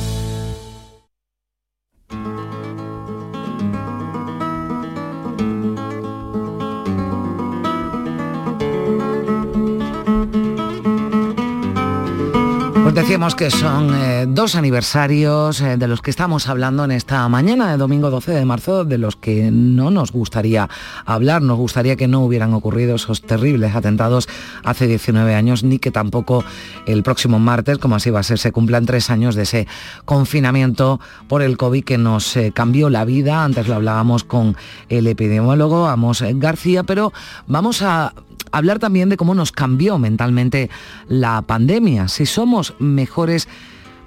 [12.92, 17.28] Pues Decíamos que son eh, dos aniversarios eh, de los que estamos hablando en esta
[17.30, 20.70] mañana de domingo 12 de marzo, de los que no nos gustaría
[21.06, 24.28] hablar, nos gustaría que no hubieran ocurrido esos terribles atentados
[24.66, 26.44] hace 19 años, ni que tampoco
[26.86, 29.68] el próximo martes, como así va a ser, se cumplan tres años de ese
[30.04, 31.00] confinamiento
[31.30, 33.46] por el COVID que nos eh, cambió la vida.
[33.46, 34.58] Antes lo hablábamos con
[34.90, 37.14] el epidemiólogo Amos García, pero
[37.48, 38.14] vamos a
[38.52, 40.70] hablar también de cómo nos cambió mentalmente
[41.08, 43.48] la pandemia, si somos mejores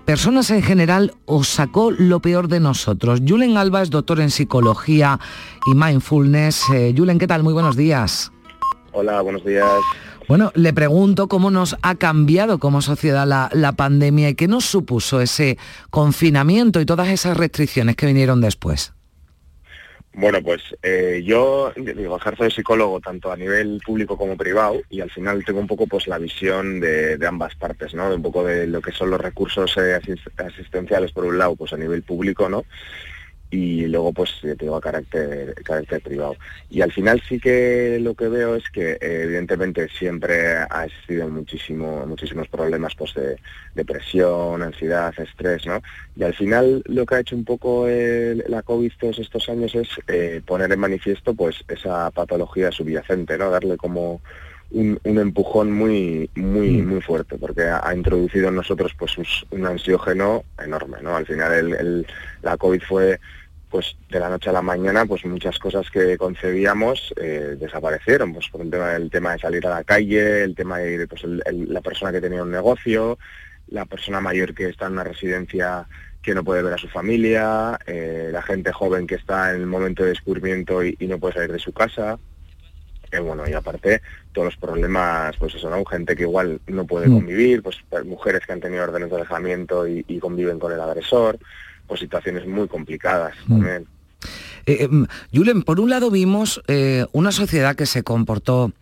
[0.04, 3.20] personas en general o sacó lo peor de nosotros.
[3.26, 5.18] Julen Alba es doctor en psicología
[5.66, 6.62] y mindfulness.
[6.72, 7.42] Eh, Julen, ¿qué tal?
[7.42, 8.30] Muy buenos días.
[8.92, 9.68] Hola, buenos días.
[10.28, 14.64] Bueno, le pregunto cómo nos ha cambiado como sociedad la, la pandemia y qué nos
[14.64, 15.58] supuso ese
[15.90, 18.94] confinamiento y todas esas restricciones que vinieron después.
[20.16, 25.00] Bueno, pues eh, yo digo, ejerzo de psicólogo tanto a nivel público como privado y
[25.00, 28.08] al final tengo un poco pues la visión de, ambas partes, ¿no?
[28.08, 31.56] De un poco de lo que son los recursos eh, asis- asistenciales por un lado,
[31.56, 32.64] pues a nivel público, ¿no?
[33.54, 36.34] Y luego pues eh, tengo carácter, carácter privado.
[36.70, 41.28] Y al final sí que lo que veo es que eh, evidentemente siempre ha existido
[41.28, 43.36] muchísimo, muchísimos problemas pues de
[43.74, 45.80] depresión, ansiedad, estrés, ¿no?
[46.16, 49.74] Y al final lo que ha hecho un poco el- la COVID todos estos años
[49.74, 53.50] es eh, poner en manifiesto pues esa patología subyacente, ¿no?
[53.50, 54.20] Darle como
[54.70, 59.46] un, un empujón muy muy muy fuerte porque ha, ha introducido en nosotros pues us-
[59.50, 62.06] un ansiógeno enorme no al final el, el-
[62.42, 63.20] la covid fue
[63.74, 68.48] pues de la noche a la mañana pues muchas cosas que concebíamos eh, desaparecieron pues
[68.48, 71.42] por el tema del tema de salir a la calle el tema de pues el-
[71.44, 73.18] el- la persona que tenía un negocio
[73.66, 75.88] la persona mayor que está en una residencia
[76.22, 79.66] que no puede ver a su familia eh, la gente joven que está en el
[79.66, 82.16] momento de descubrimiento y- y no puede salir de su casa
[83.10, 85.84] eh, bueno, y aparte todos los problemas, pues eso, ¿no?
[85.84, 87.14] Gente que igual no puede Mm.
[87.14, 90.80] convivir, pues pues, mujeres que han tenido órdenes de alejamiento y, y conviven con el
[90.80, 91.38] agresor,
[91.86, 93.86] pues situaciones muy complicadas también.
[94.66, 98.72] Eh, eh, Julen, por un lado vimos eh, una sociedad que se comportó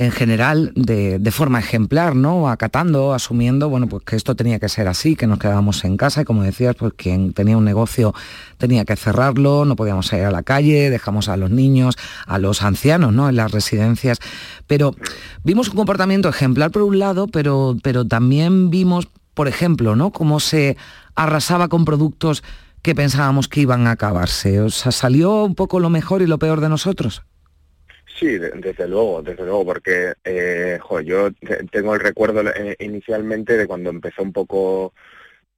[0.00, 2.48] en general de, de forma ejemplar, ¿no?
[2.48, 6.22] Acatando, asumiendo, bueno, pues que esto tenía que ser así, que nos quedábamos en casa
[6.22, 8.14] y como decías, pues quien tenía un negocio
[8.56, 12.62] tenía que cerrarlo, no podíamos salir a la calle, dejamos a los niños, a los
[12.62, 13.28] ancianos, ¿no?
[13.28, 14.20] En las residencias.
[14.66, 14.94] Pero
[15.44, 20.12] vimos un comportamiento ejemplar por un lado, pero, pero también vimos, por ejemplo, ¿no?
[20.12, 20.78] Cómo se
[21.14, 22.42] arrasaba con productos
[22.82, 24.60] que pensábamos que iban a acabarse.
[24.60, 27.22] O sea, salió un poco lo mejor y lo peor de nosotros.
[28.18, 32.76] Sí, de- desde luego, desde luego, porque eh, jo, yo te- tengo el recuerdo eh,
[32.80, 34.92] inicialmente de cuando empezó un poco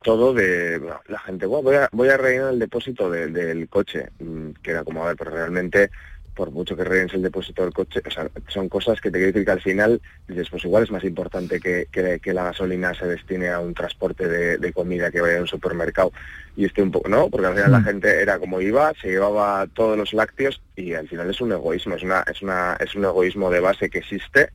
[0.03, 4.11] todo de la gente, "Buah, voy a, voy a rellenar el depósito de- del coche,
[4.19, 5.91] Mm, que era como, a ver, pero realmente
[6.35, 9.33] por mucho que rellenes el depósito del coche, o sea, son cosas que te quiero
[9.33, 12.95] decir que al final dices, pues igual es más importante que, que- que la gasolina
[12.95, 16.13] se destine a un transporte de, de comida que vaya a un supermercado
[16.57, 17.29] y esté un poco, ¿no?
[17.31, 21.09] Porque al final la gente era como iba, se llevaba todos los lácteos y al
[21.09, 24.51] final es un egoísmo, es una, es una, es un egoísmo de base que existe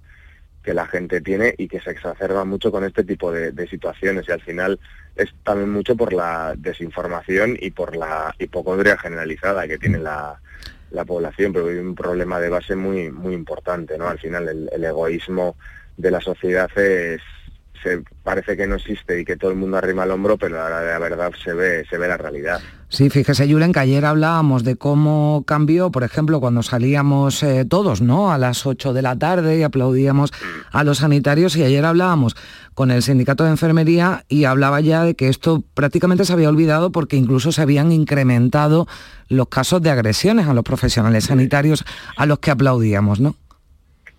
[0.63, 4.25] que la gente tiene y que se exacerba mucho con este tipo de, de situaciones.
[4.27, 4.79] Y al final
[5.15, 10.41] es también mucho por la desinformación y por la hipocondria generalizada que tiene la,
[10.91, 14.07] la población, pero hay un problema de base muy muy importante, ¿no?
[14.07, 15.55] Al final el, el egoísmo
[15.97, 17.21] de la sociedad es
[17.83, 20.69] se parece que no existe y que todo el mundo arrima el hombro, pero a
[20.69, 22.59] la de la verdad se ve se ve la realidad.
[22.89, 28.01] Sí, fíjese, Julen, que ayer hablábamos de cómo cambió, por ejemplo, cuando salíamos eh, todos,
[28.01, 28.31] ¿no?
[28.31, 30.31] A las 8 de la tarde y aplaudíamos
[30.71, 32.35] a los sanitarios y ayer hablábamos
[32.73, 36.91] con el sindicato de enfermería y hablaba ya de que esto prácticamente se había olvidado
[36.91, 38.87] porque incluso se habían incrementado
[39.27, 41.83] los casos de agresiones a los profesionales sanitarios
[42.15, 43.35] a los que aplaudíamos, ¿no?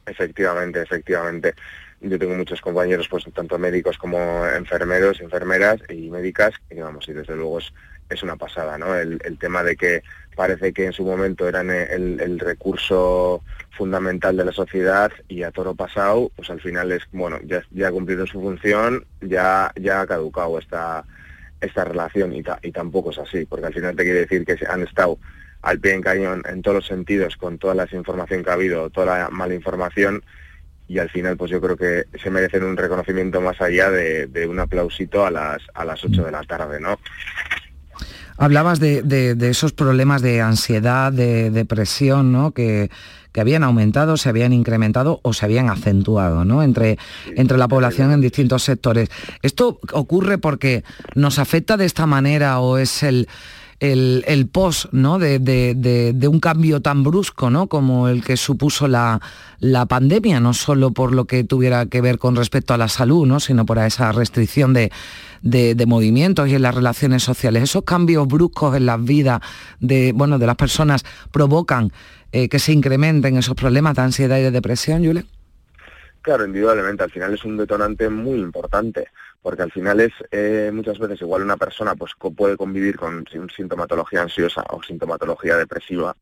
[0.05, 1.55] Efectivamente, efectivamente.
[2.01, 7.13] Yo tengo muchos compañeros, pues tanto médicos como enfermeros, enfermeras y médicas, y vamos, y
[7.13, 7.73] desde luego es,
[8.09, 8.95] es una pasada, ¿no?
[8.95, 10.03] El, el tema de que
[10.37, 15.75] parece que en su momento eran el, recurso fundamental de la sociedad y a toro
[15.75, 20.07] pasado, pues al final es, bueno, ya, ya ha cumplido su función, ya, ya ha
[20.07, 21.05] caducado esta,
[21.61, 24.57] esta relación y, ta- y tampoco es así, porque al final te quiere decir que
[24.69, 25.19] han estado
[25.63, 28.91] al pie en cañón en todos los sentidos, con toda la desinformación que ha habido,
[28.91, 30.23] toda la mala información,
[30.89, 34.47] y al final pues yo creo que se merecen un reconocimiento más allá de, de
[34.47, 36.99] un aplausito a las a las 8 de la tarde, ¿no?
[38.41, 42.53] Hablabas de, de- de esos problemas de ansiedad, de depresión, ¿no?
[42.53, 42.89] Que,
[43.33, 46.63] que habían aumentado, se habían incrementado o se habían acentuado, ¿no?
[46.63, 46.99] Entre,
[47.35, 49.09] entre la población en distintos sectores.
[49.43, 50.85] ¿Esto ocurre porque
[51.17, 53.29] nos afecta de esta manera o es el,
[53.81, 55.19] el, el post ¿no?
[55.19, 55.75] de, de-
[56.15, 57.69] de- un cambio tan brusco ¿no?
[57.69, 59.21] como el que supuso la,
[59.61, 63.27] la pandemia, no solo por lo que tuviera que ver con respecto a la salud,
[63.27, 63.41] ¿no?
[63.41, 64.91] sino por esa restricción de,
[65.87, 67.63] movimientos y en las relaciones sociales.
[67.63, 69.41] Esos cambios bruscos en las vidas
[69.81, 71.93] de, bueno, de las personas provocan
[72.33, 75.27] eh, que se incrementen esos problemas de ansiedad y de depresión, Julen.
[76.29, 79.09] Claro, indudablemente, al final es un detonante muy importante,
[79.43, 83.49] porque al final es eh, muchas veces igual una persona pues puede convivir con sin-
[83.51, 86.15] sintomatología ansiosa o sintomatología depresiva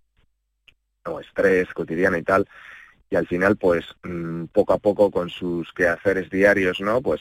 [1.07, 2.47] o estrés cotidiana y tal,
[3.11, 7.03] y al final pues mm, poco a poco con sus quehaceres diarios, ¿no?
[7.03, 7.21] Pues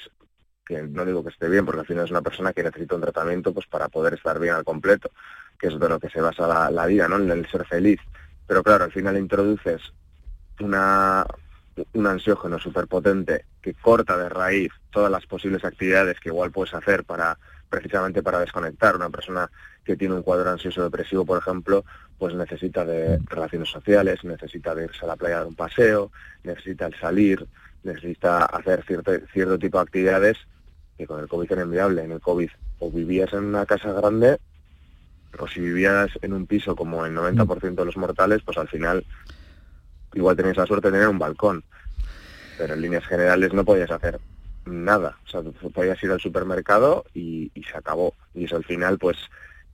[0.65, 3.01] que no digo que esté bien, porque al final es una persona que necesita un
[3.01, 5.11] tratamiento pues para poder estar bien al completo,
[5.59, 7.17] que es de lo que se basa la, la vida, ¿no?
[7.17, 7.99] En el ser feliz.
[8.47, 9.81] Pero claro, al final introduces
[10.59, 11.25] una,
[11.93, 17.03] un ansiógeno superpotente que corta de raíz todas las posibles actividades que igual puedes hacer
[17.03, 17.37] para
[17.69, 18.95] precisamente para desconectar.
[18.95, 19.49] Una persona
[19.83, 21.83] que tiene un cuadro ansioso depresivo, por ejemplo,
[22.17, 26.11] pues necesita de relaciones sociales, necesita de irse a la playa a un paseo,
[26.43, 27.45] necesita el salir,
[27.83, 30.37] necesita hacer cierto, cierto tipo de actividades
[30.97, 32.03] que con el COVID era inviable.
[32.03, 32.49] En el COVID
[32.79, 34.39] o vivías en una casa grande
[35.37, 39.05] o si vivías en un piso como el 90% de los mortales, pues al final
[40.15, 41.63] igual tenías la suerte de tener un balcón,
[42.57, 44.19] pero en líneas generales no podías hacer
[44.65, 45.17] nada.
[45.25, 45.41] O sea,
[45.73, 48.15] podías ir al supermercado y, y se acabó.
[48.33, 49.17] Y eso al final, pues,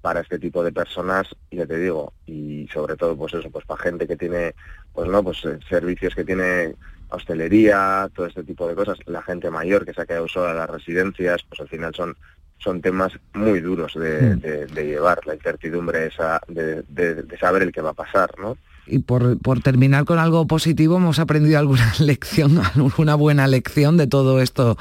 [0.01, 3.81] para este tipo de personas, ya te digo, y sobre todo, pues eso, pues para
[3.83, 4.55] gente que tiene,
[4.93, 6.75] pues no, pues eh, servicios que tiene
[7.09, 10.57] hostelería, todo este tipo de cosas, la gente mayor que se ha quedado sola en
[10.57, 12.17] las residencias, pues al final son
[12.57, 17.63] son temas muy duros de, de- de llevar, la incertidumbre esa de, de- de saber
[17.63, 18.55] el que va a pasar, ¿no?
[18.93, 24.05] Y por, por terminar con algo positivo, hemos aprendido alguna lección, alguna buena lección de
[24.07, 24.77] todo esto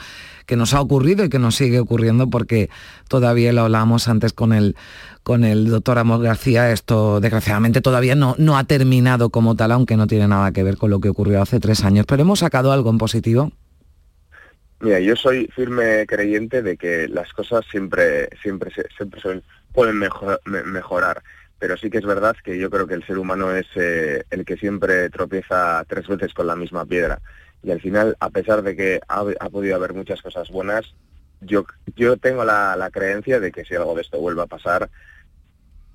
[0.46, 2.70] que nos ha ocurrido y que nos sigue ocurriendo, porque
[3.06, 4.74] todavía lo hablábamos antes con el,
[5.22, 9.96] con el doctor Amos García, esto desgraciadamente todavía no, no ha terminado como tal, aunque
[9.96, 12.72] no tiene nada que ver con lo que ocurrió hace tres años, pero hemos sacado
[12.72, 13.52] algo en positivo.
[14.80, 19.42] Mira, yo soy firme creyente de que las cosas siempre, siempre, se- siempre son-
[19.72, 21.22] pueden mejor- me- mejorar,
[21.60, 24.46] pero sí que es verdad que yo creo que el ser humano es eh, el
[24.46, 27.20] que siempre tropieza tres veces con la misma piedra.
[27.62, 30.94] Y al final, a pesar de que ha, ha podido haber muchas cosas buenas,
[31.42, 34.88] yo, yo tengo la, la creencia de que si algo de esto vuelve a pasar,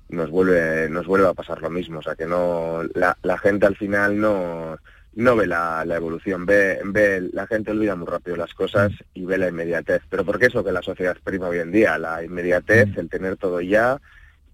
[0.08, 1.98] nos vuelve, nos vuelve a pasar lo mismo.
[1.98, 4.78] O sea, que no, la, la gente al final no,
[5.14, 9.24] no ve la, la evolución, ve, ve, la gente olvida muy rápido las cosas y
[9.24, 10.02] ve la inmediatez.
[10.08, 13.36] Pero porque es lo que la sociedad prima hoy en día, la inmediatez, el tener
[13.36, 14.00] todo ya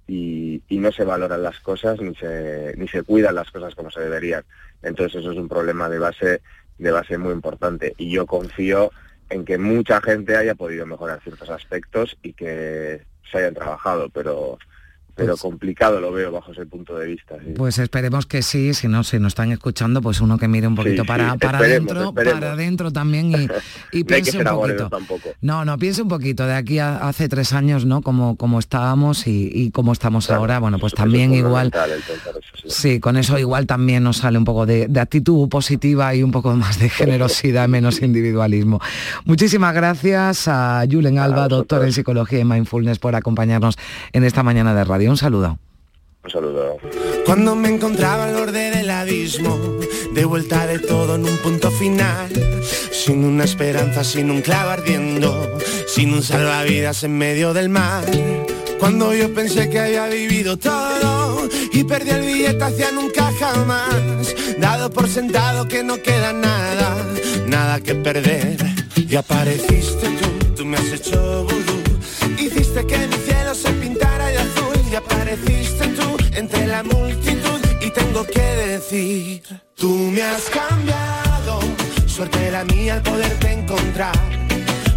[0.07, 3.90] y, y no se valoran las cosas ni se, ni se cuidan las cosas como
[3.90, 4.44] se deberían.
[4.82, 6.42] Entonces eso es un problema de base,
[6.78, 7.94] de base muy importante.
[7.96, 8.90] Y yo confío
[9.30, 14.59] en que mucha gente haya podido mejorar ciertos aspectos y que se hayan trabajado, pero
[15.15, 17.37] pero complicado lo veo bajo ese punto de vista.
[17.45, 17.53] sí.
[17.57, 20.75] Pues esperemos que sí, si no, si nos están escuchando, pues uno que mire un
[20.75, 22.41] poquito Sí, para, sí, para adentro, esperemos.
[22.41, 23.33] para adentro también
[23.93, 24.89] y, piense un poquito.
[24.89, 25.31] tampoco.
[25.41, 28.03] No, no, piense un poquito de aquí a hace tres años, ¿no?
[28.03, 31.71] Como, como estábamos y, y cómo estamos ahora, bueno, pues también igual.
[31.73, 33.01] Eso, sí.
[33.01, 36.55] Con eso igual también nos sale un poco de, de actitud positiva y un poco
[36.55, 38.81] más de generosidad, menos individualismo.
[39.25, 43.77] Muchísimas gracias a Julen Alba, doctor en psicología y mindfulness, por acompañarnos
[44.13, 45.01] en esta mañana de radio.
[45.09, 45.59] Un saludo.
[46.24, 46.76] Un saludo.
[47.26, 49.59] Cuando me encontraba al borde del abismo,
[50.14, 52.30] de vuelta de todo en un punto final,
[52.92, 58.05] sin una esperanza, sin un clavo ardiendo, sin un salvavidas en medio del mar.
[58.78, 64.90] Cuando yo pensé que había vivido todo y perdí el billete hacia nunca jamás, dado
[64.90, 66.96] por sentado que no queda nada,
[67.46, 68.59] nada que perder.
[68.96, 71.82] Y apareciste tú, tú me has hecho vudú,
[72.38, 73.01] hiciste que
[75.33, 79.43] apareciste tú entre la multitud y tengo que decir,
[79.74, 81.61] tú me has cambiado,
[82.07, 84.18] suerte la mía al poderte encontrar.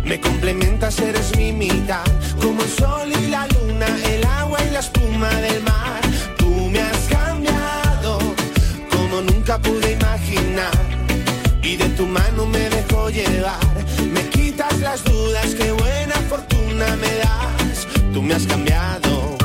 [0.04, 2.04] Me complementas, eres mi mitad,
[2.42, 6.02] como el sol y la luna, el agua y la espuma del mar.
[6.38, 8.20] Tú me has cambiado,
[8.92, 10.74] como nunca pude imaginar.
[11.64, 13.76] Y de tu mano me dejo llevar,
[14.14, 17.88] me quitas las dudas, qué buena fortuna me das.
[18.14, 19.45] Tú me has cambiado.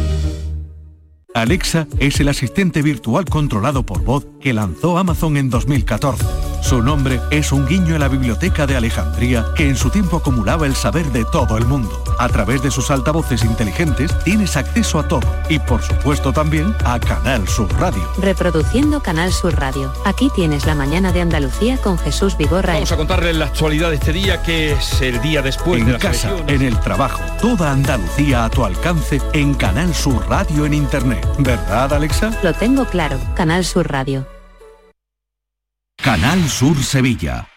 [1.33, 6.25] Alexa es el asistente virtual controlado por voz que lanzó Amazon en 2014.
[6.61, 10.67] Su nombre es un guiño a la biblioteca de Alejandría que en su tiempo acumulaba
[10.67, 12.03] el saber de todo el mundo.
[12.19, 16.99] A través de sus altavoces inteligentes tienes acceso a todo y por supuesto también a
[16.99, 18.03] Canal Sur Radio.
[18.19, 19.91] Reproduciendo Canal Sur Radio.
[20.05, 22.73] Aquí tienes la mañana de Andalucía con Jesús Vigorra.
[22.73, 25.93] Vamos a contarles la actualidad de este día que es el día después en de
[25.93, 26.61] las casa, elecciones.
[26.61, 31.20] en el trabajo, toda Andalucía a tu alcance en Canal Sur Radio en Internet.
[31.39, 32.31] ¿Verdad, Alexa?
[32.43, 33.19] Lo tengo claro.
[33.35, 34.27] Canal Sur Radio.
[36.03, 37.47] Canal Sur Sevilla.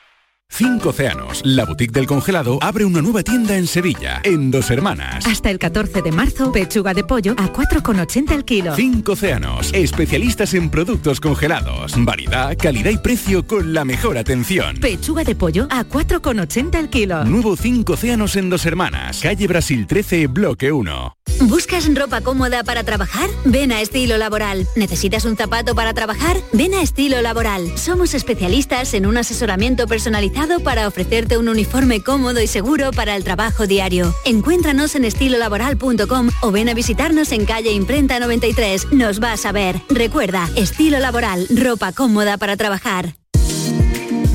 [0.50, 5.26] Cinco Océanos, la boutique del congelado, abre una nueva tienda en Sevilla, en Dos Hermanas.
[5.26, 8.76] Hasta el 14 de marzo, pechuga de pollo a 4,80 el kilo.
[8.76, 11.94] Cinco Océanos, especialistas en productos congelados.
[12.04, 14.76] Variedad, calidad y precio con la mejor atención.
[14.76, 17.24] Pechuga de pollo a 4,80 el kilo.
[17.24, 21.16] Nuevo Cinco Océanos en Dos Hermanas, calle Brasil 13, bloque 1.
[21.40, 23.28] ¿Buscas ropa cómoda para trabajar?
[23.44, 24.68] Ven a Estilo Laboral.
[24.76, 26.36] ¿Necesitas un zapato para trabajar?
[26.52, 27.76] Ven a Estilo Laboral.
[27.76, 33.24] Somos especialistas en un asesoramiento personalizado para ofrecerte un uniforme cómodo y seguro para el
[33.24, 34.14] trabajo diario.
[34.24, 38.92] Encuéntranos en estilolaboral.com o ven a visitarnos en calle Imprenta 93.
[38.92, 39.80] Nos vas a ver.
[39.88, 43.23] Recuerda, Estilo Laboral, ropa cómoda para trabajar.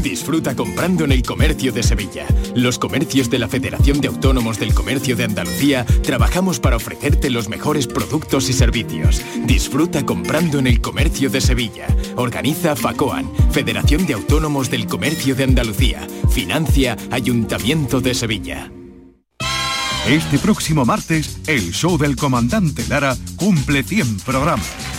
[0.01, 2.25] Disfruta comprando en el comercio de Sevilla.
[2.55, 7.49] Los comercios de la Federación de Autónomos del Comercio de Andalucía trabajamos para ofrecerte los
[7.49, 9.21] mejores productos y servicios.
[9.45, 11.87] Disfruta comprando en el comercio de Sevilla.
[12.15, 16.07] Organiza FACOAN, Federación de Autónomos del Comercio de Andalucía.
[16.29, 18.71] Financia Ayuntamiento de Sevilla.
[20.07, 24.98] Este próximo martes, el show del comandante Lara cumple 100 programas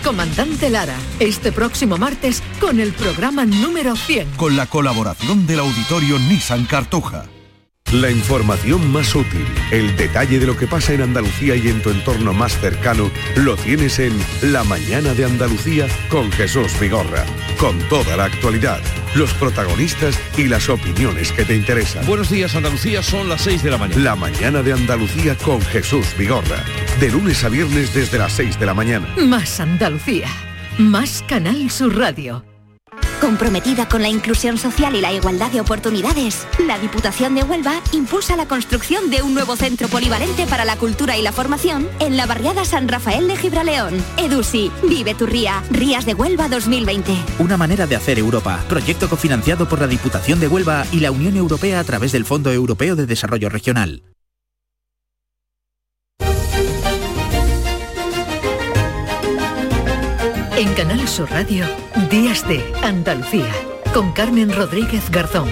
[0.00, 4.32] comandante Lara, este próximo martes con el programa número 100.
[4.36, 7.24] Con la colaboración del auditorio Nissan Cartuja.
[7.92, 11.88] La información más útil, el detalle de lo que pasa en Andalucía y en tu
[11.88, 17.24] entorno más cercano, lo tienes en La Mañana de Andalucía con Jesús Vigorra.
[17.58, 18.82] Con toda la actualidad,
[19.14, 22.04] los protagonistas y las opiniones que te interesan.
[22.04, 24.02] Buenos días Andalucía, son las 6 de la mañana.
[24.02, 26.62] La Mañana de Andalucía con Jesús Vigorra.
[27.00, 29.06] De lunes a viernes desde las 6 de la mañana.
[29.16, 30.26] Más Andalucía,
[30.78, 32.44] más Canal Sur Radio.
[33.20, 38.34] Comprometida con la inclusión social y la igualdad de oportunidades, la Diputación de Huelva impulsa
[38.34, 42.26] la construcción de un nuevo centro polivalente para la cultura y la formación en la
[42.26, 43.94] barriada San Rafael de Gibraleón.
[44.16, 47.12] EDUSI, Vive tu Ría, Rías de Huelva 2020.
[47.38, 48.64] Una manera de hacer Europa.
[48.68, 52.50] Proyecto cofinanciado por la Diputación de Huelva y la Unión Europea a través del Fondo
[52.50, 54.02] Europeo de Desarrollo Regional.
[60.58, 61.64] En Canal Sur Radio,
[62.10, 63.54] Días de Andalucía,
[63.94, 65.48] con Carmen Rodríguez Garzón.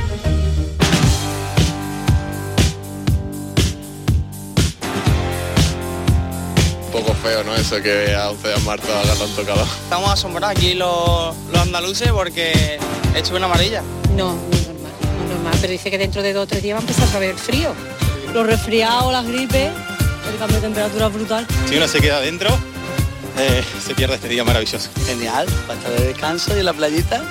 [6.86, 7.54] Un poco feo, ¿no?
[7.54, 9.62] Eso que a 11 de marzo hagan un tocado.
[9.62, 12.80] Estamos asombrados aquí los, los andaluces porque
[13.14, 13.82] hecho una amarilla.
[14.16, 16.64] No, no es normal, no es normal, pero dice que dentro de dos o tres
[16.64, 17.72] días va a empezar a ver el frío.
[18.34, 19.70] Los resfriados, las gripes,
[20.32, 21.46] el cambio de temperatura es brutal.
[21.68, 22.50] Si uno se queda dentro,
[23.38, 24.90] eh, se pierde este día maravilloso.
[25.04, 27.22] Genial, para estar de descanso y en la playita.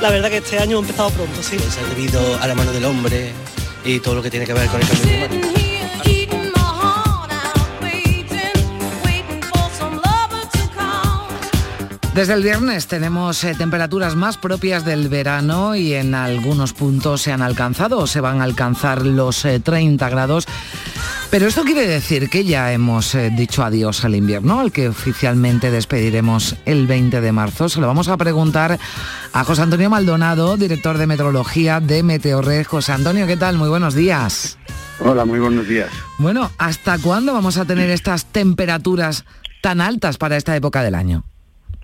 [0.00, 1.56] La verdad que este año ha empezado pronto, sí.
[1.56, 3.32] Es debido a la mano del hombre
[3.84, 5.58] y todo lo que tiene que ver con el cambio climático.
[12.18, 17.30] Desde el viernes tenemos eh, temperaturas más propias del verano y en algunos puntos se
[17.30, 20.48] han alcanzado o se van a alcanzar los eh, 30 grados.
[21.30, 25.70] Pero esto quiere decir que ya hemos eh, dicho adiós al invierno, al que oficialmente
[25.70, 27.68] despediremos el 20 de marzo.
[27.68, 28.78] Se lo vamos a preguntar
[29.34, 32.64] a José Antonio Maldonado, director de meteorología de Meteorred.
[32.64, 33.58] José Antonio, ¿qué tal?
[33.58, 34.58] Muy buenos días.
[35.00, 35.90] Hola, muy buenos días.
[36.18, 39.26] Bueno, ¿hasta cuándo vamos a tener estas temperaturas
[39.60, 41.24] tan altas para esta época del año?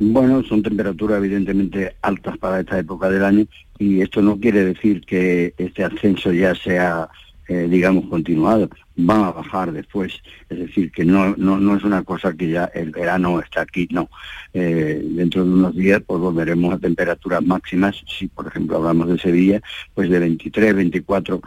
[0.01, 3.47] Bueno, son temperaturas evidentemente altas para esta época del año
[3.79, 7.09] y esto no quiere decir que este ascenso ya sea,
[7.49, 8.71] eh, digamos, continuado.
[8.97, 10.15] Van a bajar después.
[10.49, 13.89] Es decir, que no, no, no es una cosa que ya el verano está aquí,
[13.91, 14.09] no.
[14.53, 19.19] Eh, dentro de unos días pues volveremos a temperaturas máximas, si por ejemplo hablamos de
[19.19, 19.61] Sevilla,
[19.95, 21.41] pues de 23, 24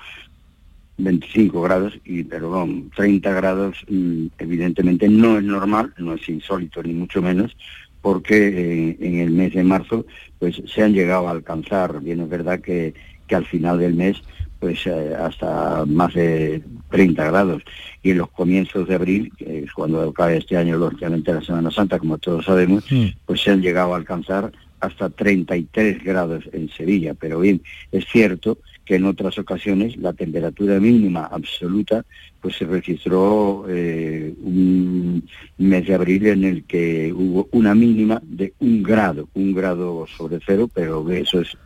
[0.97, 6.93] 25 grados y perdón 30 grados mm, evidentemente no es normal no es insólito ni
[6.93, 7.55] mucho menos
[8.01, 10.07] porque eh, en el mes de marzo
[10.39, 12.95] pues se han llegado a alcanzar bien es verdad que,
[13.27, 14.23] que al final del mes
[14.59, 17.63] pues eh, hasta más de 30 grados.
[18.03, 21.71] Y en los comienzos de abril que es cuando cae este año lógicamente la Semana
[21.71, 22.85] Santa como todos sabemos
[23.25, 27.13] pues se han llegado a alcanzar hasta 33 grados en Sevilla.
[27.13, 32.05] Pero bien es cierto que en otras ocasiones la temperatura mínima absoluta
[32.41, 35.27] pues se registró eh, un
[35.57, 40.39] mes de abril en el que hubo una mínima de un grado, un grado sobre
[40.45, 41.57] cero, pero eso es,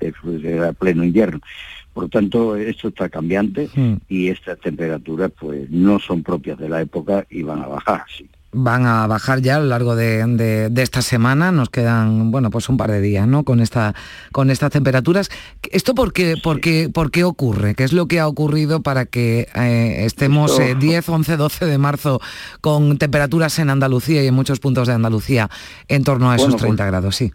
[0.43, 1.39] era pleno invierno.
[1.93, 3.95] Por lo tanto, esto está cambiante Hmm.
[4.07, 8.03] y estas temperaturas pues no son propias de la época y van a bajar.
[8.17, 8.29] sí.
[8.53, 11.53] van a bajar ya a lo largo de, de- de esta semana.
[11.53, 13.45] Nos quedan, bueno, pues un par de días, ¿no?
[13.45, 13.95] Con esta,
[14.33, 15.29] con estas temperaturas.
[15.71, 17.75] ¿Esto por qué, por qué, por qué ocurre?
[17.75, 21.65] ¿Qué es lo que ha ocurrido para que eh, estemos Esto- eh, 10, 11, 12
[21.65, 22.19] de marzo
[22.59, 25.49] con temperaturas en Andalucía y en muchos puntos de Andalucía
[25.87, 27.15] en torno a esos Bueno, pues- 30 grados?
[27.15, 27.31] Sí.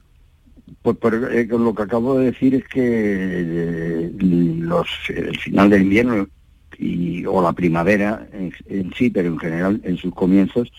[0.83, 5.83] Pues, por- eh, lo que acabo de decir es que eh, los, el final del
[5.83, 6.27] invierno
[6.79, 10.71] y, o la primavera en, en sí, pero en general en sus comienzos,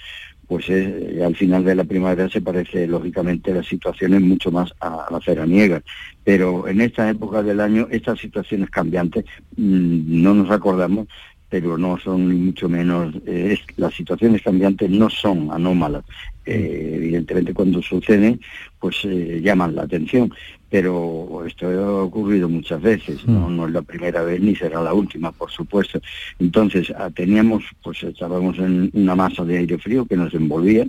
[0.48, 5.08] pues eh, al final de la primavera se parece lógicamente las situaciones mucho más a,
[5.10, 5.82] la veraniega.
[6.24, 9.26] Pero en esta época del año estas situaciones cambiantes
[9.56, 11.08] mm, no nos acordamos
[11.50, 16.04] pero no son ni mucho menos, eh, es- las situaciones cambiantes no son anómalas.
[16.46, 18.40] Eh, evidentemente cuando suceden,
[18.80, 20.32] pues eh, llaman la atención,
[20.70, 23.50] pero esto ha ocurrido muchas veces, ¿no?
[23.50, 26.02] no es la primera vez ni será la última, por supuesto.
[26.40, 30.86] Entonces ah, teníamos, pues estábamos en una masa de aire frío que nos envolvía,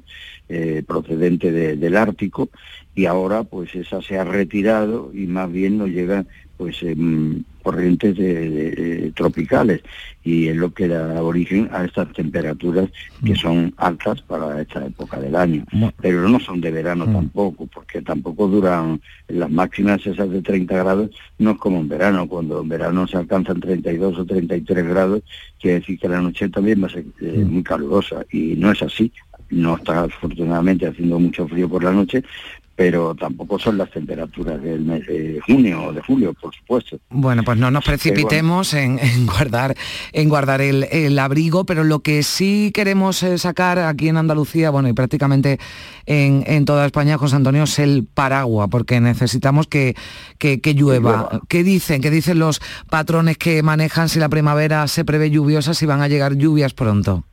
[0.86, 2.48] procedente de- del Ártico,
[2.94, 9.14] y ahora pues esa se ha retirado y más bien nos llegan pues em, corrientes
[9.14, 9.82] tropicales
[10.24, 12.88] y es lo que da origen a estas temperaturas
[13.24, 15.64] que son altas para esta época del año.
[16.00, 21.10] Pero no son de verano tampoco porque tampoco duran las máximas esas de 30 grados
[21.38, 25.22] no es como en verano cuando en verano se alcanzan 32 o 33 grados
[25.60, 28.82] quiere decir que la noche también va a ser eh, muy calurosa y no es
[28.82, 29.12] así.
[29.50, 32.22] No está afortunadamente haciendo mucho frío por la noche
[32.78, 37.00] pero tampoco son las temperaturas del mes de junio o de julio, por supuesto.
[37.10, 39.74] Bueno, pues no nos precipitemos en, en guardar,
[40.12, 44.70] en guardar el, el abrigo, pero lo que sí queremos eh, sacar aquí en Andalucía,
[44.70, 45.58] bueno, y prácticamente
[46.06, 49.96] en, en toda España, José Antonio, es el paraguas, porque necesitamos que,
[50.38, 51.40] que, que llueva.
[51.48, 52.00] ¿Qué dicen?
[52.00, 56.06] ¿Qué dicen los patrones que manejan si la primavera se prevé lluviosa, si van a
[56.06, 57.24] llegar lluvias pronto?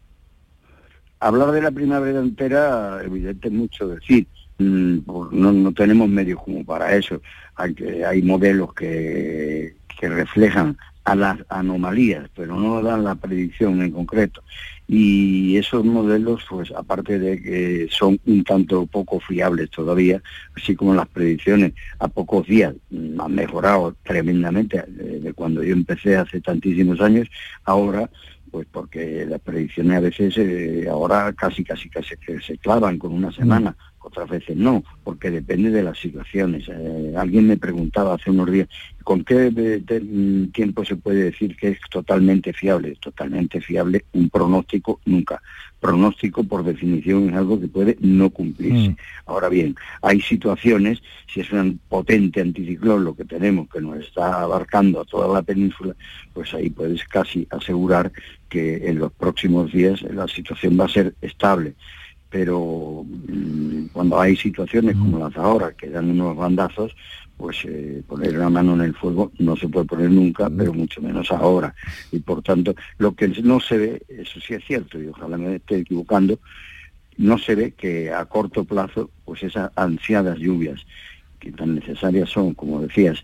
[1.20, 4.26] Hablar de la primavera entera, evidente es mucho decir.
[4.58, 4.99] Mm,
[5.32, 7.22] no, no tenemos medios como para eso.
[7.56, 14.43] Hay, modelos que, que reflejan a las anomalías, pero no dan la predicción en concreto.
[14.88, 20.22] Y esos modelos, pues aparte de que son un tanto poco fiables todavía,
[20.56, 25.74] así como las predicciones a pocos días mm, han mejorado tremendamente eh, de cuando yo
[25.74, 27.28] empecé hace tantísimos años,
[27.64, 28.10] ahora
[28.51, 33.12] pues porque las predicciones a veces eh, ahora casi casi casi que se clavan con
[33.12, 33.76] una semana,
[34.16, 36.68] otras veces no, porque depende de las situaciones.
[36.70, 38.70] Eh, alguien me preguntaba hace unos días,
[39.03, 42.95] ¿con qué de- de- mm, tiempo se puede decir que es totalmente fiable?
[43.01, 45.41] Totalmente fiable un pronóstico nunca.
[45.82, 48.95] Pronóstico por definición es algo que puede no cumplirse.
[49.26, 51.01] Ahora bien, hay situaciones,
[51.32, 55.41] si es un potente anticiclón lo que tenemos, que nos está abarcando a toda la
[55.43, 55.93] península,
[56.34, 58.11] pues ahí puedes casi asegurar
[58.49, 61.74] que en los próximos días la situación va a ser estable.
[62.36, 66.93] Pero mm, cuando hay situaciones como las ahora, que dan unos bandazos,
[67.38, 71.01] pues eh, poner una mano en el fuego no se puede poner nunca, pero mucho
[71.01, 71.73] menos ahora.
[72.11, 75.55] Y por tanto, lo que no se ve, eso sí es cierto, y ojalá me
[75.55, 76.38] esté equivocando,
[77.15, 80.86] no se ve que a corto plazo, pues esas ansiadas lluvias
[81.39, 83.23] que tan necesarias son, como decías,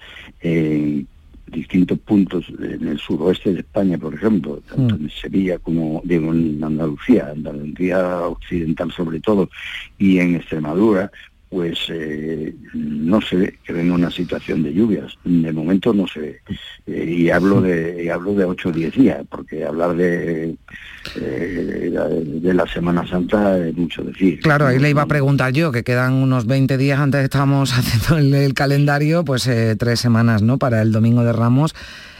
[1.51, 6.63] distintos puntos en el suroeste de España, por ejemplo, tanto en Sevilla como digo, en
[6.63, 9.49] Andalucía, Andalucía occidental sobre todo,
[9.97, 11.11] y en Extremadura,
[11.51, 15.17] pues eh, no se ve que venga una situación de lluvias.
[15.25, 16.41] De momento no se ve.
[16.87, 20.55] Eh, y hablo de y hablo de 8 o 10 días, porque hablar de,
[21.19, 21.91] eh,
[22.25, 24.39] de la Semana Santa es mucho decir.
[24.39, 28.17] Claro, ahí le iba a preguntar yo, que quedan unos 20 días antes estamos haciendo
[28.17, 30.57] el, el calendario, pues eh, tres semanas, ¿no?
[30.57, 31.75] Para el Domingo de Ramos.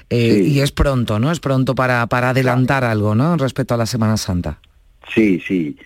[0.10, 1.32] Y es pronto, ¿no?
[1.32, 3.38] Es pronto para, para adelantar algo, ¿no?
[3.38, 4.60] Respecto a la Semana Santa.
[5.14, 5.78] Sí, sí.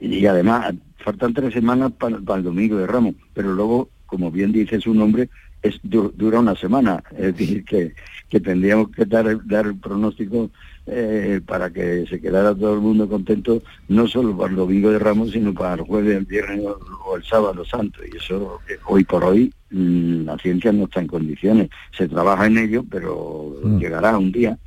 [0.00, 4.52] Y además, faltan tres semanas para, para el Domingo de Ramos, pero luego, como bien
[4.52, 5.28] dice su nombre,
[5.62, 7.94] es, dura una semana, es decir, que,
[8.28, 10.50] que tendríamos que dar, dar el pronóstico
[10.86, 14.98] eh, para que se quedara todo el mundo contento, no solo para el domingo de
[14.98, 16.64] Ramos, sino para el jueves, el viernes
[17.04, 18.00] o, el sábado santo.
[18.04, 21.68] Y eso, eh, hoy por hoy, mm, la ciencia no está en condiciones.
[21.96, 23.78] Se trabaja en ello, pero mm.
[23.78, 24.58] llegará un día,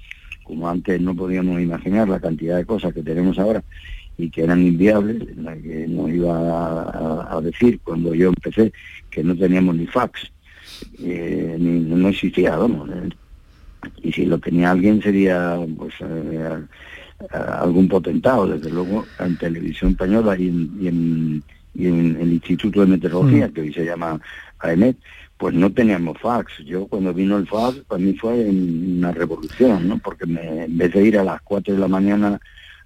[0.43, 3.63] como antes no podíamos imaginar la cantidad de cosas que tenemos ahora
[4.17, 8.71] y que eran inviables, la que nos iba a, decir cuando yo empecé
[9.09, 10.31] que no teníamos ni fax,
[10.99, 12.89] eh, ni, no existía, vamos,
[14.01, 16.63] y si lo tenía alguien sería pues eh,
[17.31, 21.43] algún potentado, desde luego, en televisión española y en,
[21.75, 23.51] el Instituto de Meteorología, mm.
[23.51, 24.19] que hoy se llama
[24.59, 24.97] AEMET,
[25.37, 26.59] pues no teníamos fax.
[26.65, 29.97] Yo cuando vino el fax, para mí fue una revolución, ¿no?
[29.97, 32.39] Porque en vez de ir a las 4 de la mañana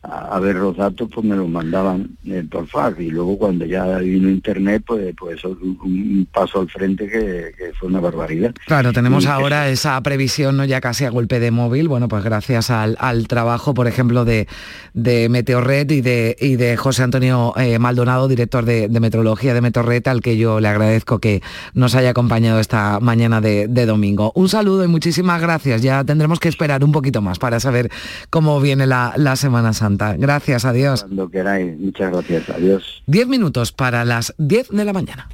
[0.09, 2.99] a, ver los datos, pues me los mandaban eh, por fax.
[2.99, 7.99] Y luego cuando ya vino internet, pues, pues un, paso al frente que, fue una
[7.99, 8.53] barbaridad.
[8.65, 10.65] Claro, tenemos ahora esa previsión, ¿no?
[10.65, 14.47] Ya casi a golpe de móvil, bueno, pues gracias al, trabajo, por ejemplo, de,
[14.93, 20.07] de Meteorred y de, y de José Antonio eh, Maldonado, director de, Meteorología de Meteorred,
[20.07, 21.41] al que yo le agradezco que
[21.73, 24.31] nos haya acompañado esta mañana de, domingo.
[24.35, 25.81] Un saludo y muchísimas gracias.
[25.81, 27.89] Ya tendremos que esperar un poquito más para saber
[28.29, 29.96] cómo viene la, la Semana Santa.
[30.17, 31.03] Gracias, adiós.
[31.03, 33.03] Cuando queráis, muchas gracias, adiós.
[33.05, 35.27] Diez minutos para las diez de la mañana.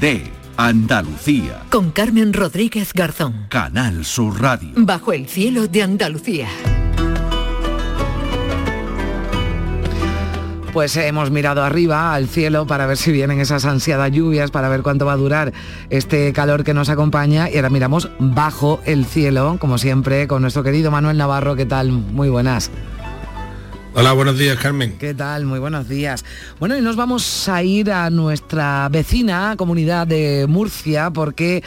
[0.00, 1.62] De Andalucía.
[1.70, 3.46] Con Carmen Rodríguez Garzón.
[3.48, 4.70] Canal Sur Radio.
[4.76, 6.48] Bajo el cielo de Andalucía.
[10.76, 14.82] Pues hemos mirado arriba al cielo para ver si vienen esas ansiadas lluvias, para ver
[14.82, 15.54] cuánto va a durar
[15.88, 17.48] este calor que nos acompaña.
[17.48, 21.56] Y ahora miramos bajo el cielo, como siempre, con nuestro querido Manuel Navarro.
[21.56, 21.92] ¿Qué tal?
[21.92, 22.70] Muy buenas.
[23.94, 24.98] Hola, buenos días, Carmen.
[24.98, 25.46] ¿Qué tal?
[25.46, 26.26] Muy buenos días.
[26.60, 31.64] Bueno, y nos vamos a ir a nuestra vecina comunidad de Murcia porque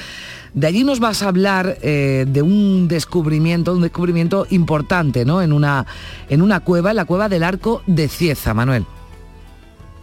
[0.53, 5.41] de allí nos vas a hablar eh, de un descubrimiento, un descubrimiento importante, ¿no?
[5.41, 5.88] En una,
[6.30, 8.86] en una cueva, en la cueva del Arco de Cieza, Manuel.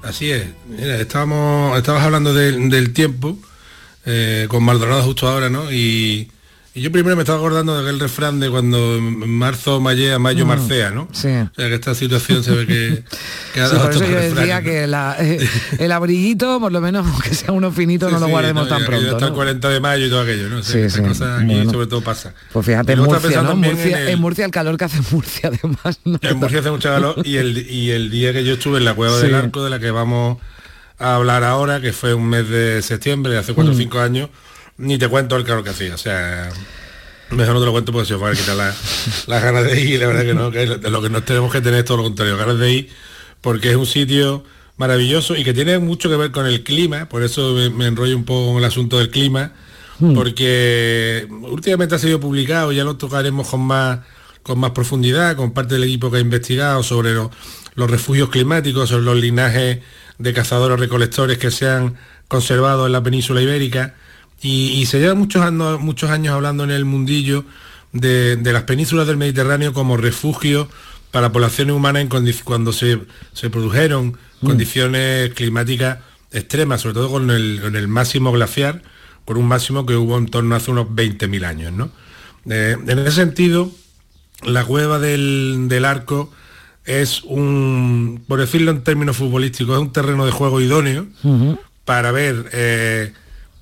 [0.07, 0.47] Así es.
[0.69, 3.37] Mira, estábamos, estabas hablando del tiempo
[4.05, 5.73] eh, con Maldonado justo ahora, ¿no?
[5.73, 6.31] Y,
[6.77, 10.49] y yo primero me estaba acordando de aquel refrán de cuando marzo mallea, mayo mm,
[10.49, 11.09] marcea, ¿no?
[11.11, 11.29] Sí.
[11.29, 13.03] O sea que esta situación se ve que,
[13.55, 15.49] que ha sí, por eso yo decía que eh,
[15.79, 19.11] el abriguito, por lo menos aunque sea uno finito, no lo guardemos tan pronto.
[19.11, 20.59] Hasta el 40 de mayo y todo aquello, ¿no?
[20.59, 22.35] O sea, sí, cosas aquí sobre todo pasa.
[22.53, 23.57] Pues fíjate, en Murcia, ¿no?
[23.57, 25.99] Murcia, en, Murcia el calor que hace Murcia además.
[26.05, 26.19] ¿no?
[26.21, 28.93] En Murcia hace mucho calor y el, y el día que yo estuve en la
[28.93, 30.37] cueva del arco de la que vamos
[30.99, 34.01] a hablar ahora, que fue un mes de septiembre, hace 4 o 5 mm.
[34.01, 34.31] años,
[34.79, 36.51] ni te cuento el calor que hacía, o sea...
[37.31, 39.81] Mejor no te lo cuento porque se os va a quitar las la ganas de
[39.81, 42.03] ir, la verdad que no, que lo que nos tenemos que tener es todo lo
[42.05, 42.89] contrario, ganas de ir,
[43.41, 44.45] porque es un sitio
[44.77, 48.25] maravilloso y que tiene mucho que ver con el clima, por eso me, enrollo un
[48.25, 49.53] poco con el asunto del clima,
[49.99, 50.15] hmm.
[50.15, 54.01] porque últimamente ha sido publicado, ya lo tocaremos con más,
[54.45, 59.05] con más profundidad, con parte del equipo que ha investigado sobre los refugios climáticos, sobre
[59.05, 59.81] los linajes
[60.19, 61.97] de cazadores recolectores que se han
[62.29, 63.95] conservado en la península ibérica
[64.43, 67.45] y, se lleva muchos años, muchos años hablando en el mundillo
[67.93, 70.69] de, las penínsulas del Mediterráneo como refugio
[71.11, 72.09] para poblaciones humanas en
[72.45, 72.99] cuando se,
[73.51, 74.47] produjeron mm.
[74.47, 75.99] condiciones climáticas
[76.33, 78.83] extremas, sobre todo con el, máximo glaciar,
[79.25, 81.73] con un máximo que hubo en torno a hace unos 20.000 años.
[81.73, 81.91] ¿no?
[82.49, 83.71] Eh, en ese sentido,
[84.45, 86.31] la cueva del, arco
[86.85, 91.07] es un, por decirlo en términos futbolísticos, es un terreno de juego idóneo
[91.85, 93.13] para ver eh,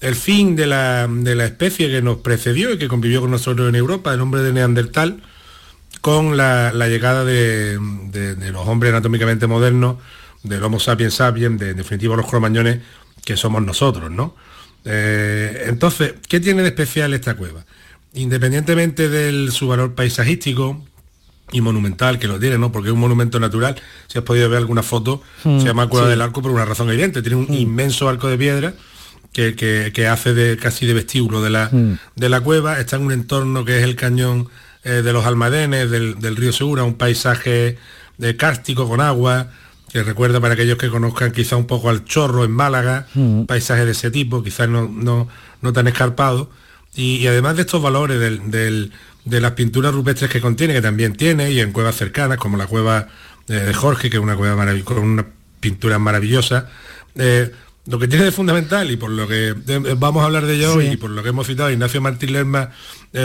[0.04, 1.08] el fin de la,
[1.44, 5.22] especie que nos precedió y que convivió con nosotros en Europa, el hombre de Neandertal,
[6.02, 7.78] con la, llegada de,
[8.52, 9.96] los hombres anatómicamente modernos,
[10.42, 12.80] del Homo sapiens sapiens, de, en definitiva los cromañones,
[13.24, 14.36] que somos nosotros, ¿no?
[14.84, 17.64] Eh, entonces, ¿qué tiene de especial esta cueva?
[18.12, 20.84] Independientemente de su valor paisajístico
[21.50, 22.70] y monumental que lo tiene, ¿no?
[22.70, 23.76] Porque es un monumento natural,
[24.08, 26.90] si has podido ver alguna foto, hmm, se llama Cueva del Arco por una razón
[26.90, 27.54] evidente, tiene un hmm.
[27.54, 28.74] inmenso arco de piedra
[29.34, 31.98] que, que, hace de casi de vestíbulo de la, mm.
[32.14, 34.48] de la cueva, está en un entorno que es el cañón
[34.84, 37.76] eh, de los Almadenes, del, río Segura, un paisaje
[38.16, 39.48] de cárstico con agua,
[39.90, 43.46] que recuerda para aquellos que conozcan quizá un poco al chorro en Málaga, un mm.
[43.46, 45.28] paisaje de ese tipo, quizás no, no,
[45.60, 46.48] no tan escarpado.
[46.94, 48.92] Y, además de estos valores del,
[49.24, 52.68] de las pinturas rupestres que contiene, que también tiene, y en cuevas cercanas, como la
[52.68, 53.08] cueva
[53.48, 55.26] eh, de Jorge, que es una cueva maravillosa, con una
[55.60, 56.68] pintura maravillosa,
[57.16, 57.50] eh,
[57.86, 60.74] lo que tiene de fundamental, y por lo que eh, vamos a hablar de ello
[60.74, 62.70] hoy, y por lo que hemos citado a Ignacio Martín Lerma,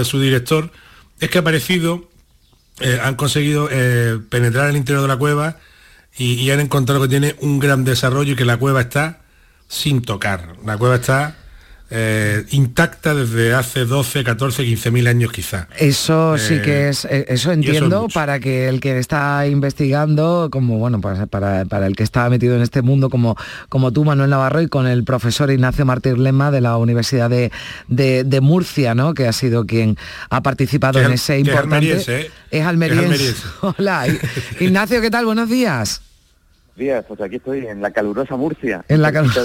[0.04, 0.72] su director,
[1.20, 2.10] es que ha aparecido,
[3.02, 3.70] han conseguido
[4.30, 5.58] penetrar en el interior de la cueva
[6.16, 9.22] y, y han encontrado que tiene un gran desarrollo y que la cueva está
[9.68, 10.56] sin tocar.
[10.66, 11.38] La cueva está
[11.92, 15.68] eh, intacta desde hace 12, 14, 15 mil años quizá.
[15.78, 20.78] Eso sí eh, que es, eh, eso entiendo para que el que está investigando, como
[20.78, 23.36] bueno, para, para, el que está metido en este mundo como,
[23.70, 27.52] como tú, Manuel Navarro, y con el profesor Ignacio Martín Lema de la Universidad de,
[27.88, 29.14] de, Murcia, ¿no?
[29.14, 29.98] que ha sido quien
[30.30, 32.30] ha participado en ese importante.
[32.52, 33.34] Es almeriense.
[33.62, 34.08] Hola,
[34.60, 35.26] Ignacio, ¿qué tal?
[35.26, 36.02] Buenos días
[36.80, 38.84] días, pues aquí estoy en la calurosa Murcia.
[38.88, 39.42] En la calurosa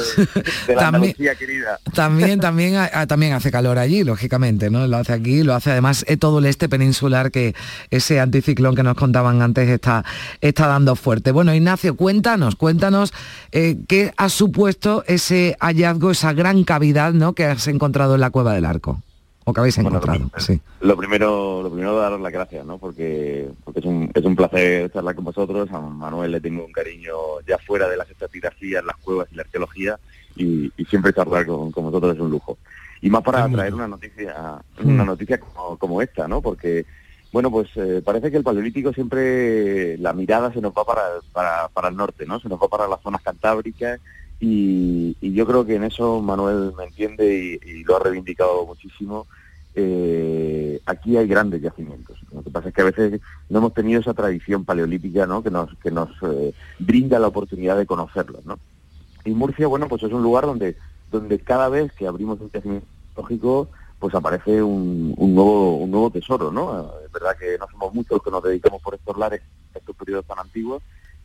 [0.67, 1.79] de, la también, querida.
[1.95, 2.75] También, también,
[3.07, 4.87] también hace calor allí, lógicamente, ¿no?
[4.87, 7.55] Lo hace aquí, lo hace además eh, todo el este peninsular que
[7.91, 10.05] ese anticiclón que nos contaban antes está,
[10.41, 11.33] está dando fuerte.
[11.33, 13.13] Bueno, Ignacio, cuéntanos, cuéntanos
[13.53, 17.35] eh, qué ha supuesto ese hallazgo, esa gran cavidad, ¿no?
[17.35, 19.03] Que has encontrado en la cueva del arco
[19.45, 20.19] o que habéis encontrado.
[20.19, 20.61] lo, sí.
[20.81, 22.79] lo, primero, lo primero daros las gracias, ¿no?
[22.79, 25.71] Porque, porque es, un, es un placer charlar con vosotros.
[25.71, 27.15] A Manuel le tengo un cariño
[27.47, 29.99] ya fuera de las estratigrafías, las cuevas y la arqueología,
[30.37, 32.59] y, siempre charlar con, con, vosotros es un lujo.
[33.03, 34.35] Y más para traer una noticia,
[34.83, 35.07] una mm.
[35.07, 35.39] noticia
[35.79, 36.41] como, esta, ¿no?
[36.41, 36.87] Porque
[37.31, 41.69] bueno, pues eh, parece que el paleolítico siempre la mirada se nos va para, para,
[41.69, 42.41] para el norte, ¿no?
[42.41, 44.01] Se nos va para las zonas cantábricas
[44.47, 49.27] y, yo creo que en eso Manuel me entiende y, lo ha reivindicado muchísimo.
[49.75, 52.19] Eh, aquí hay grandes yacimientos.
[52.33, 55.43] Lo que pasa es que a veces no hemos tenido esa tradición paleolítica ¿no?
[55.43, 58.45] que nos, que nos eh, brinda la oportunidad de conocerlos.
[58.45, 58.59] ¿no?
[59.25, 60.77] Y Murcia, bueno, pues es un lugar donde,
[61.11, 62.87] donde cada vez que abrimos un yacimiento
[63.17, 63.69] lógico,
[63.99, 66.53] pues aparece un, nuevo, un nuevo tesoro.
[66.53, 66.93] ¿no?
[67.05, 69.43] Es verdad que no somos muchos que nos dedicamos por estos lares,
[69.75, 70.83] estos periodos tan antiguos,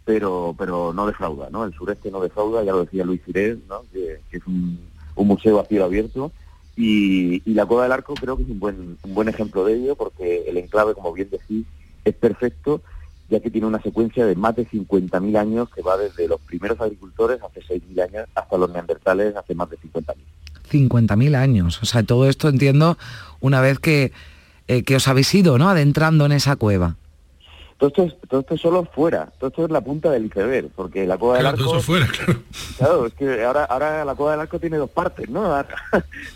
[0.10, 1.64] pero pero no defrauda, ¿no?
[1.64, 3.84] El sureste no defrauda, ya lo decía Luis Cirés, ¿no?
[3.94, 4.80] que, es un,
[5.16, 6.32] museo a cielo abierto,
[6.76, 10.46] y, la Cueva del Arco creo que es un buen, buen ejemplo de ello, porque
[10.48, 11.68] el enclave, como bien decís,
[12.04, 12.82] es perfecto,
[13.30, 16.82] ya que tiene una secuencia de más de 50.000 años que va desde los primeros
[16.82, 20.16] agricultores hace 6.000 años hasta los neandertales hace más de 50.000.
[20.72, 22.98] 50.000 años, o sea, todo esto entiendo
[23.42, 24.12] una vez que,
[24.68, 25.70] eh, que os habéis ido, ¿no?
[25.70, 26.96] Adentrando en esa cueva.
[27.80, 31.08] Todo esto, es, todo esto solo fuera, todo esto es la punta del iceberg, porque
[31.08, 31.64] la cueva del arco...
[31.64, 32.42] Todo eso fuera, claro.
[32.78, 35.44] Claro, es que ahora, ahora la cueva del arco tiene dos partes, ¿no?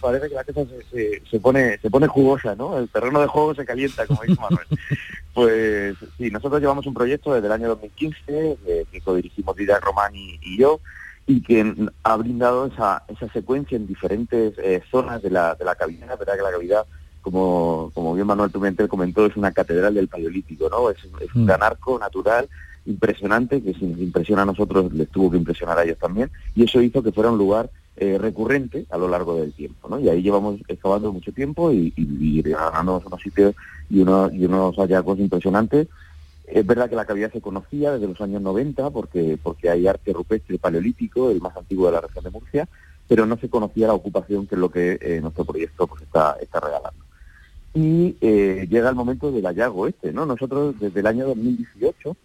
[0.02, 2.78] parece que la cosa se, se, pone se pone jugosa, ¿no?
[2.78, 4.68] El terreno de juego se calienta, como dice Manuel.
[5.34, 10.16] pues sí, nosotros llevamos un proyecto desde el año 2015, eh, que codirigimos Díaz Román
[10.16, 10.80] y, yo,
[11.28, 15.76] y que ha brindado esa, esa secuencia en diferentes eh, zonas de la, de la
[15.76, 16.38] cavidad, ¿verdad?
[16.38, 16.86] Que la cavidad
[17.24, 20.92] como, como bien Manuel Tumentel comentó, es una catedral del paleolítico, ¿no?
[20.92, 20.98] Es,
[21.34, 21.46] un mm.
[21.46, 22.48] gran arco natural
[22.86, 26.66] impresionante, que si nos impresiona a nosotros, les tuvo que impresionar a ellos también, y
[26.66, 30.00] eso hizo que fuera un lugar eh, recurrente a lo largo del tiempo, ¿no?
[30.00, 33.56] Y ahí llevamos excavando mucho tiempo y, y, ganándonos unos sitios
[33.90, 35.88] y, y unos hallazgos impresionantes.
[36.46, 40.12] Es verdad que la cavidad se conocía desde los años 90 porque, porque hay arte
[40.12, 42.68] rupestre paleolítico, el más antiguo de la región de Murcia,
[43.08, 46.36] pero no se conocía la ocupación que es lo que eh, nuestro proyecto pues, está,
[46.42, 47.03] está regalando
[47.74, 50.26] y eh, llega el momento del hallazgo este, ¿no?
[50.26, 52.16] Nosotros desde el año 2018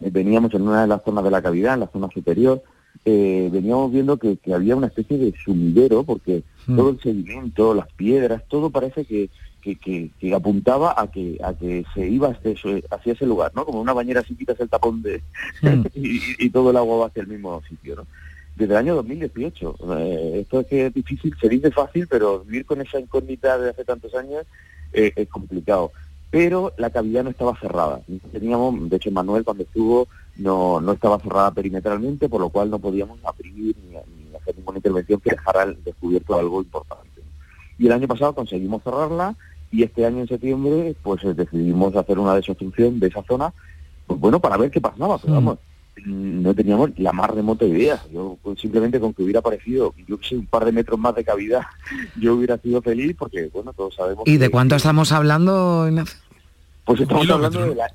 [0.00, 2.62] eh, veníamos en una de las zonas de la cavidad, en la zona superior,
[3.04, 6.76] eh, veníamos viendo que, había una especie de sumidero, porque hmm.
[6.76, 9.30] todo el sedimento, las piedras, todo parece que,
[9.60, 12.52] que, apuntaba a que a que se iba hacia,
[12.90, 13.64] hacia, ese lugar, ¿no?
[13.64, 15.22] Como una bañera si quitas el tapón de
[15.62, 15.86] hmm.
[15.94, 18.06] y, todo el agua va hacia el mismo sitio, ¿no?
[18.54, 19.76] Desde el año 2018.
[20.36, 23.84] esto es que es difícil, se dice fácil, pero vivir con esa incógnita de hace
[23.84, 24.46] tantos años
[24.94, 25.92] eh, es complicado.
[26.30, 28.00] Pero la cavidad no estaba cerrada.
[28.32, 32.78] Teníamos, de hecho, Manuel cuando estuvo no, no estaba cerrada perimetralmente, por lo cual no
[32.78, 33.96] podíamos abrir ni,
[34.36, 37.22] hacer ninguna intervención que dejara al descubierto algo importante.
[37.78, 39.36] Y el año pasado conseguimos cerrarla
[39.70, 43.52] y este año en septiembre pues eh, decidimos hacer una desobstrucción de esa zona,
[44.06, 45.58] pues bueno, para ver qué pasaba, pero vamos,
[46.04, 48.02] no teníamos la más remota idea.
[48.12, 51.14] Yo pues, simplemente con que hubiera aparecido, yo que sé, un par de metros más
[51.14, 51.62] de cavidad,
[52.20, 54.24] yo hubiera sido feliz porque, bueno, todos sabemos...
[54.26, 56.18] ¿Y de cuánto estamos hablando, Ignacio?
[56.84, 57.88] Pues estamos hablando de la,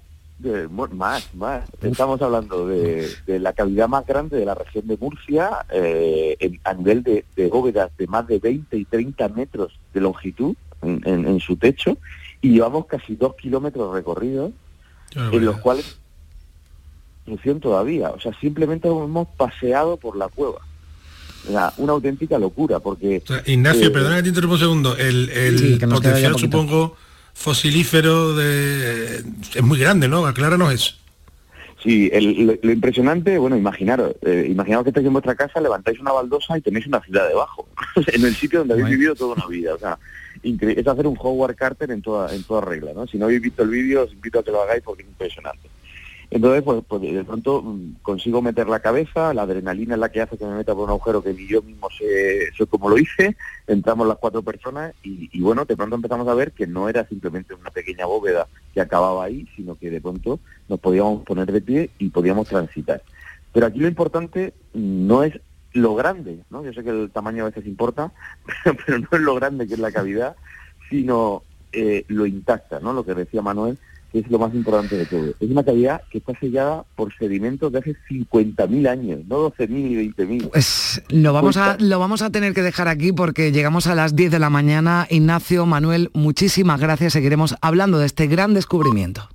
[0.92, 1.64] más, más.
[1.82, 7.04] Estamos hablando de, la cavidad más grande de la región de Murcia, eh, a nivel
[7.04, 11.98] de, bóvedas de más de 20 y 30 metros de longitud en, su techo,
[12.42, 14.54] y llevamos casi dos kilómetros recorridos,
[15.14, 16.00] en los cuales
[17.60, 18.10] todavía.
[18.12, 20.60] O sea, simplemente hemos paseado por la cueva.
[21.78, 23.24] una auténtica locura, porque...
[23.46, 24.98] Ignacio, eh, perdona que te interrumpa un segundo.
[24.98, 26.96] El, el potencial, supongo
[27.34, 29.24] fosilífero de...
[29.56, 30.26] es muy grande, ¿no?
[30.26, 30.96] Acláranos eso.
[31.82, 36.58] Sí, lo, impresionante, bueno, imaginaros, eh, imaginaos que estáis en vuestra casa, levantáis una baldosa
[36.58, 39.76] y tenéis una ciudad debajo, en el sitio donde habéis vivido toda una vida.
[39.76, 39.98] O sea,
[40.44, 43.08] es hacer un Howard Carter en toda, en toda regla, ¿no?
[43.08, 45.70] Si no habéis visto el vídeo, os invito a que lo hagáis porque es impresionante.
[46.32, 50.22] Entonces, pues, pues, de pronto mm, consigo meter la cabeza, la adrenalina es la que
[50.22, 53.00] hace que me meta por un agujero que ni yo mismo sé, sé cómo lo
[53.00, 57.08] hice, entramos las cuatro personas y, bueno, de pronto empezamos a ver que no era
[57.08, 61.62] simplemente una pequeña bóveda que acababa ahí, sino que de pronto nos podíamos poner de
[61.62, 63.02] pie y podíamos transitar.
[63.52, 65.40] Pero aquí lo importante no es
[65.74, 66.64] lo grande, ¿no?
[66.64, 68.12] Yo sé que el tamaño a veces importa,
[68.86, 70.36] pero no es lo grande que es la cavidad,
[70.90, 72.94] sino eh, lo intacta, ¿no?
[72.94, 73.80] Lo que decía Manuel,
[74.12, 75.34] que es lo más importante de todo.
[75.40, 80.14] Es una cavidad que está sellada por sedimentos de hace 50.000 años, no 12.000 y
[80.14, 80.50] 20.000.
[80.50, 84.16] Pues lo vamos, a, lo vamos a tener que dejar aquí porque llegamos a las
[84.16, 85.08] 10 de la mañana.
[85.10, 87.14] Ignacio, Manuel, muchísimas gracias.
[87.14, 89.30] Seguiremos hablando de este gran descubrimiento.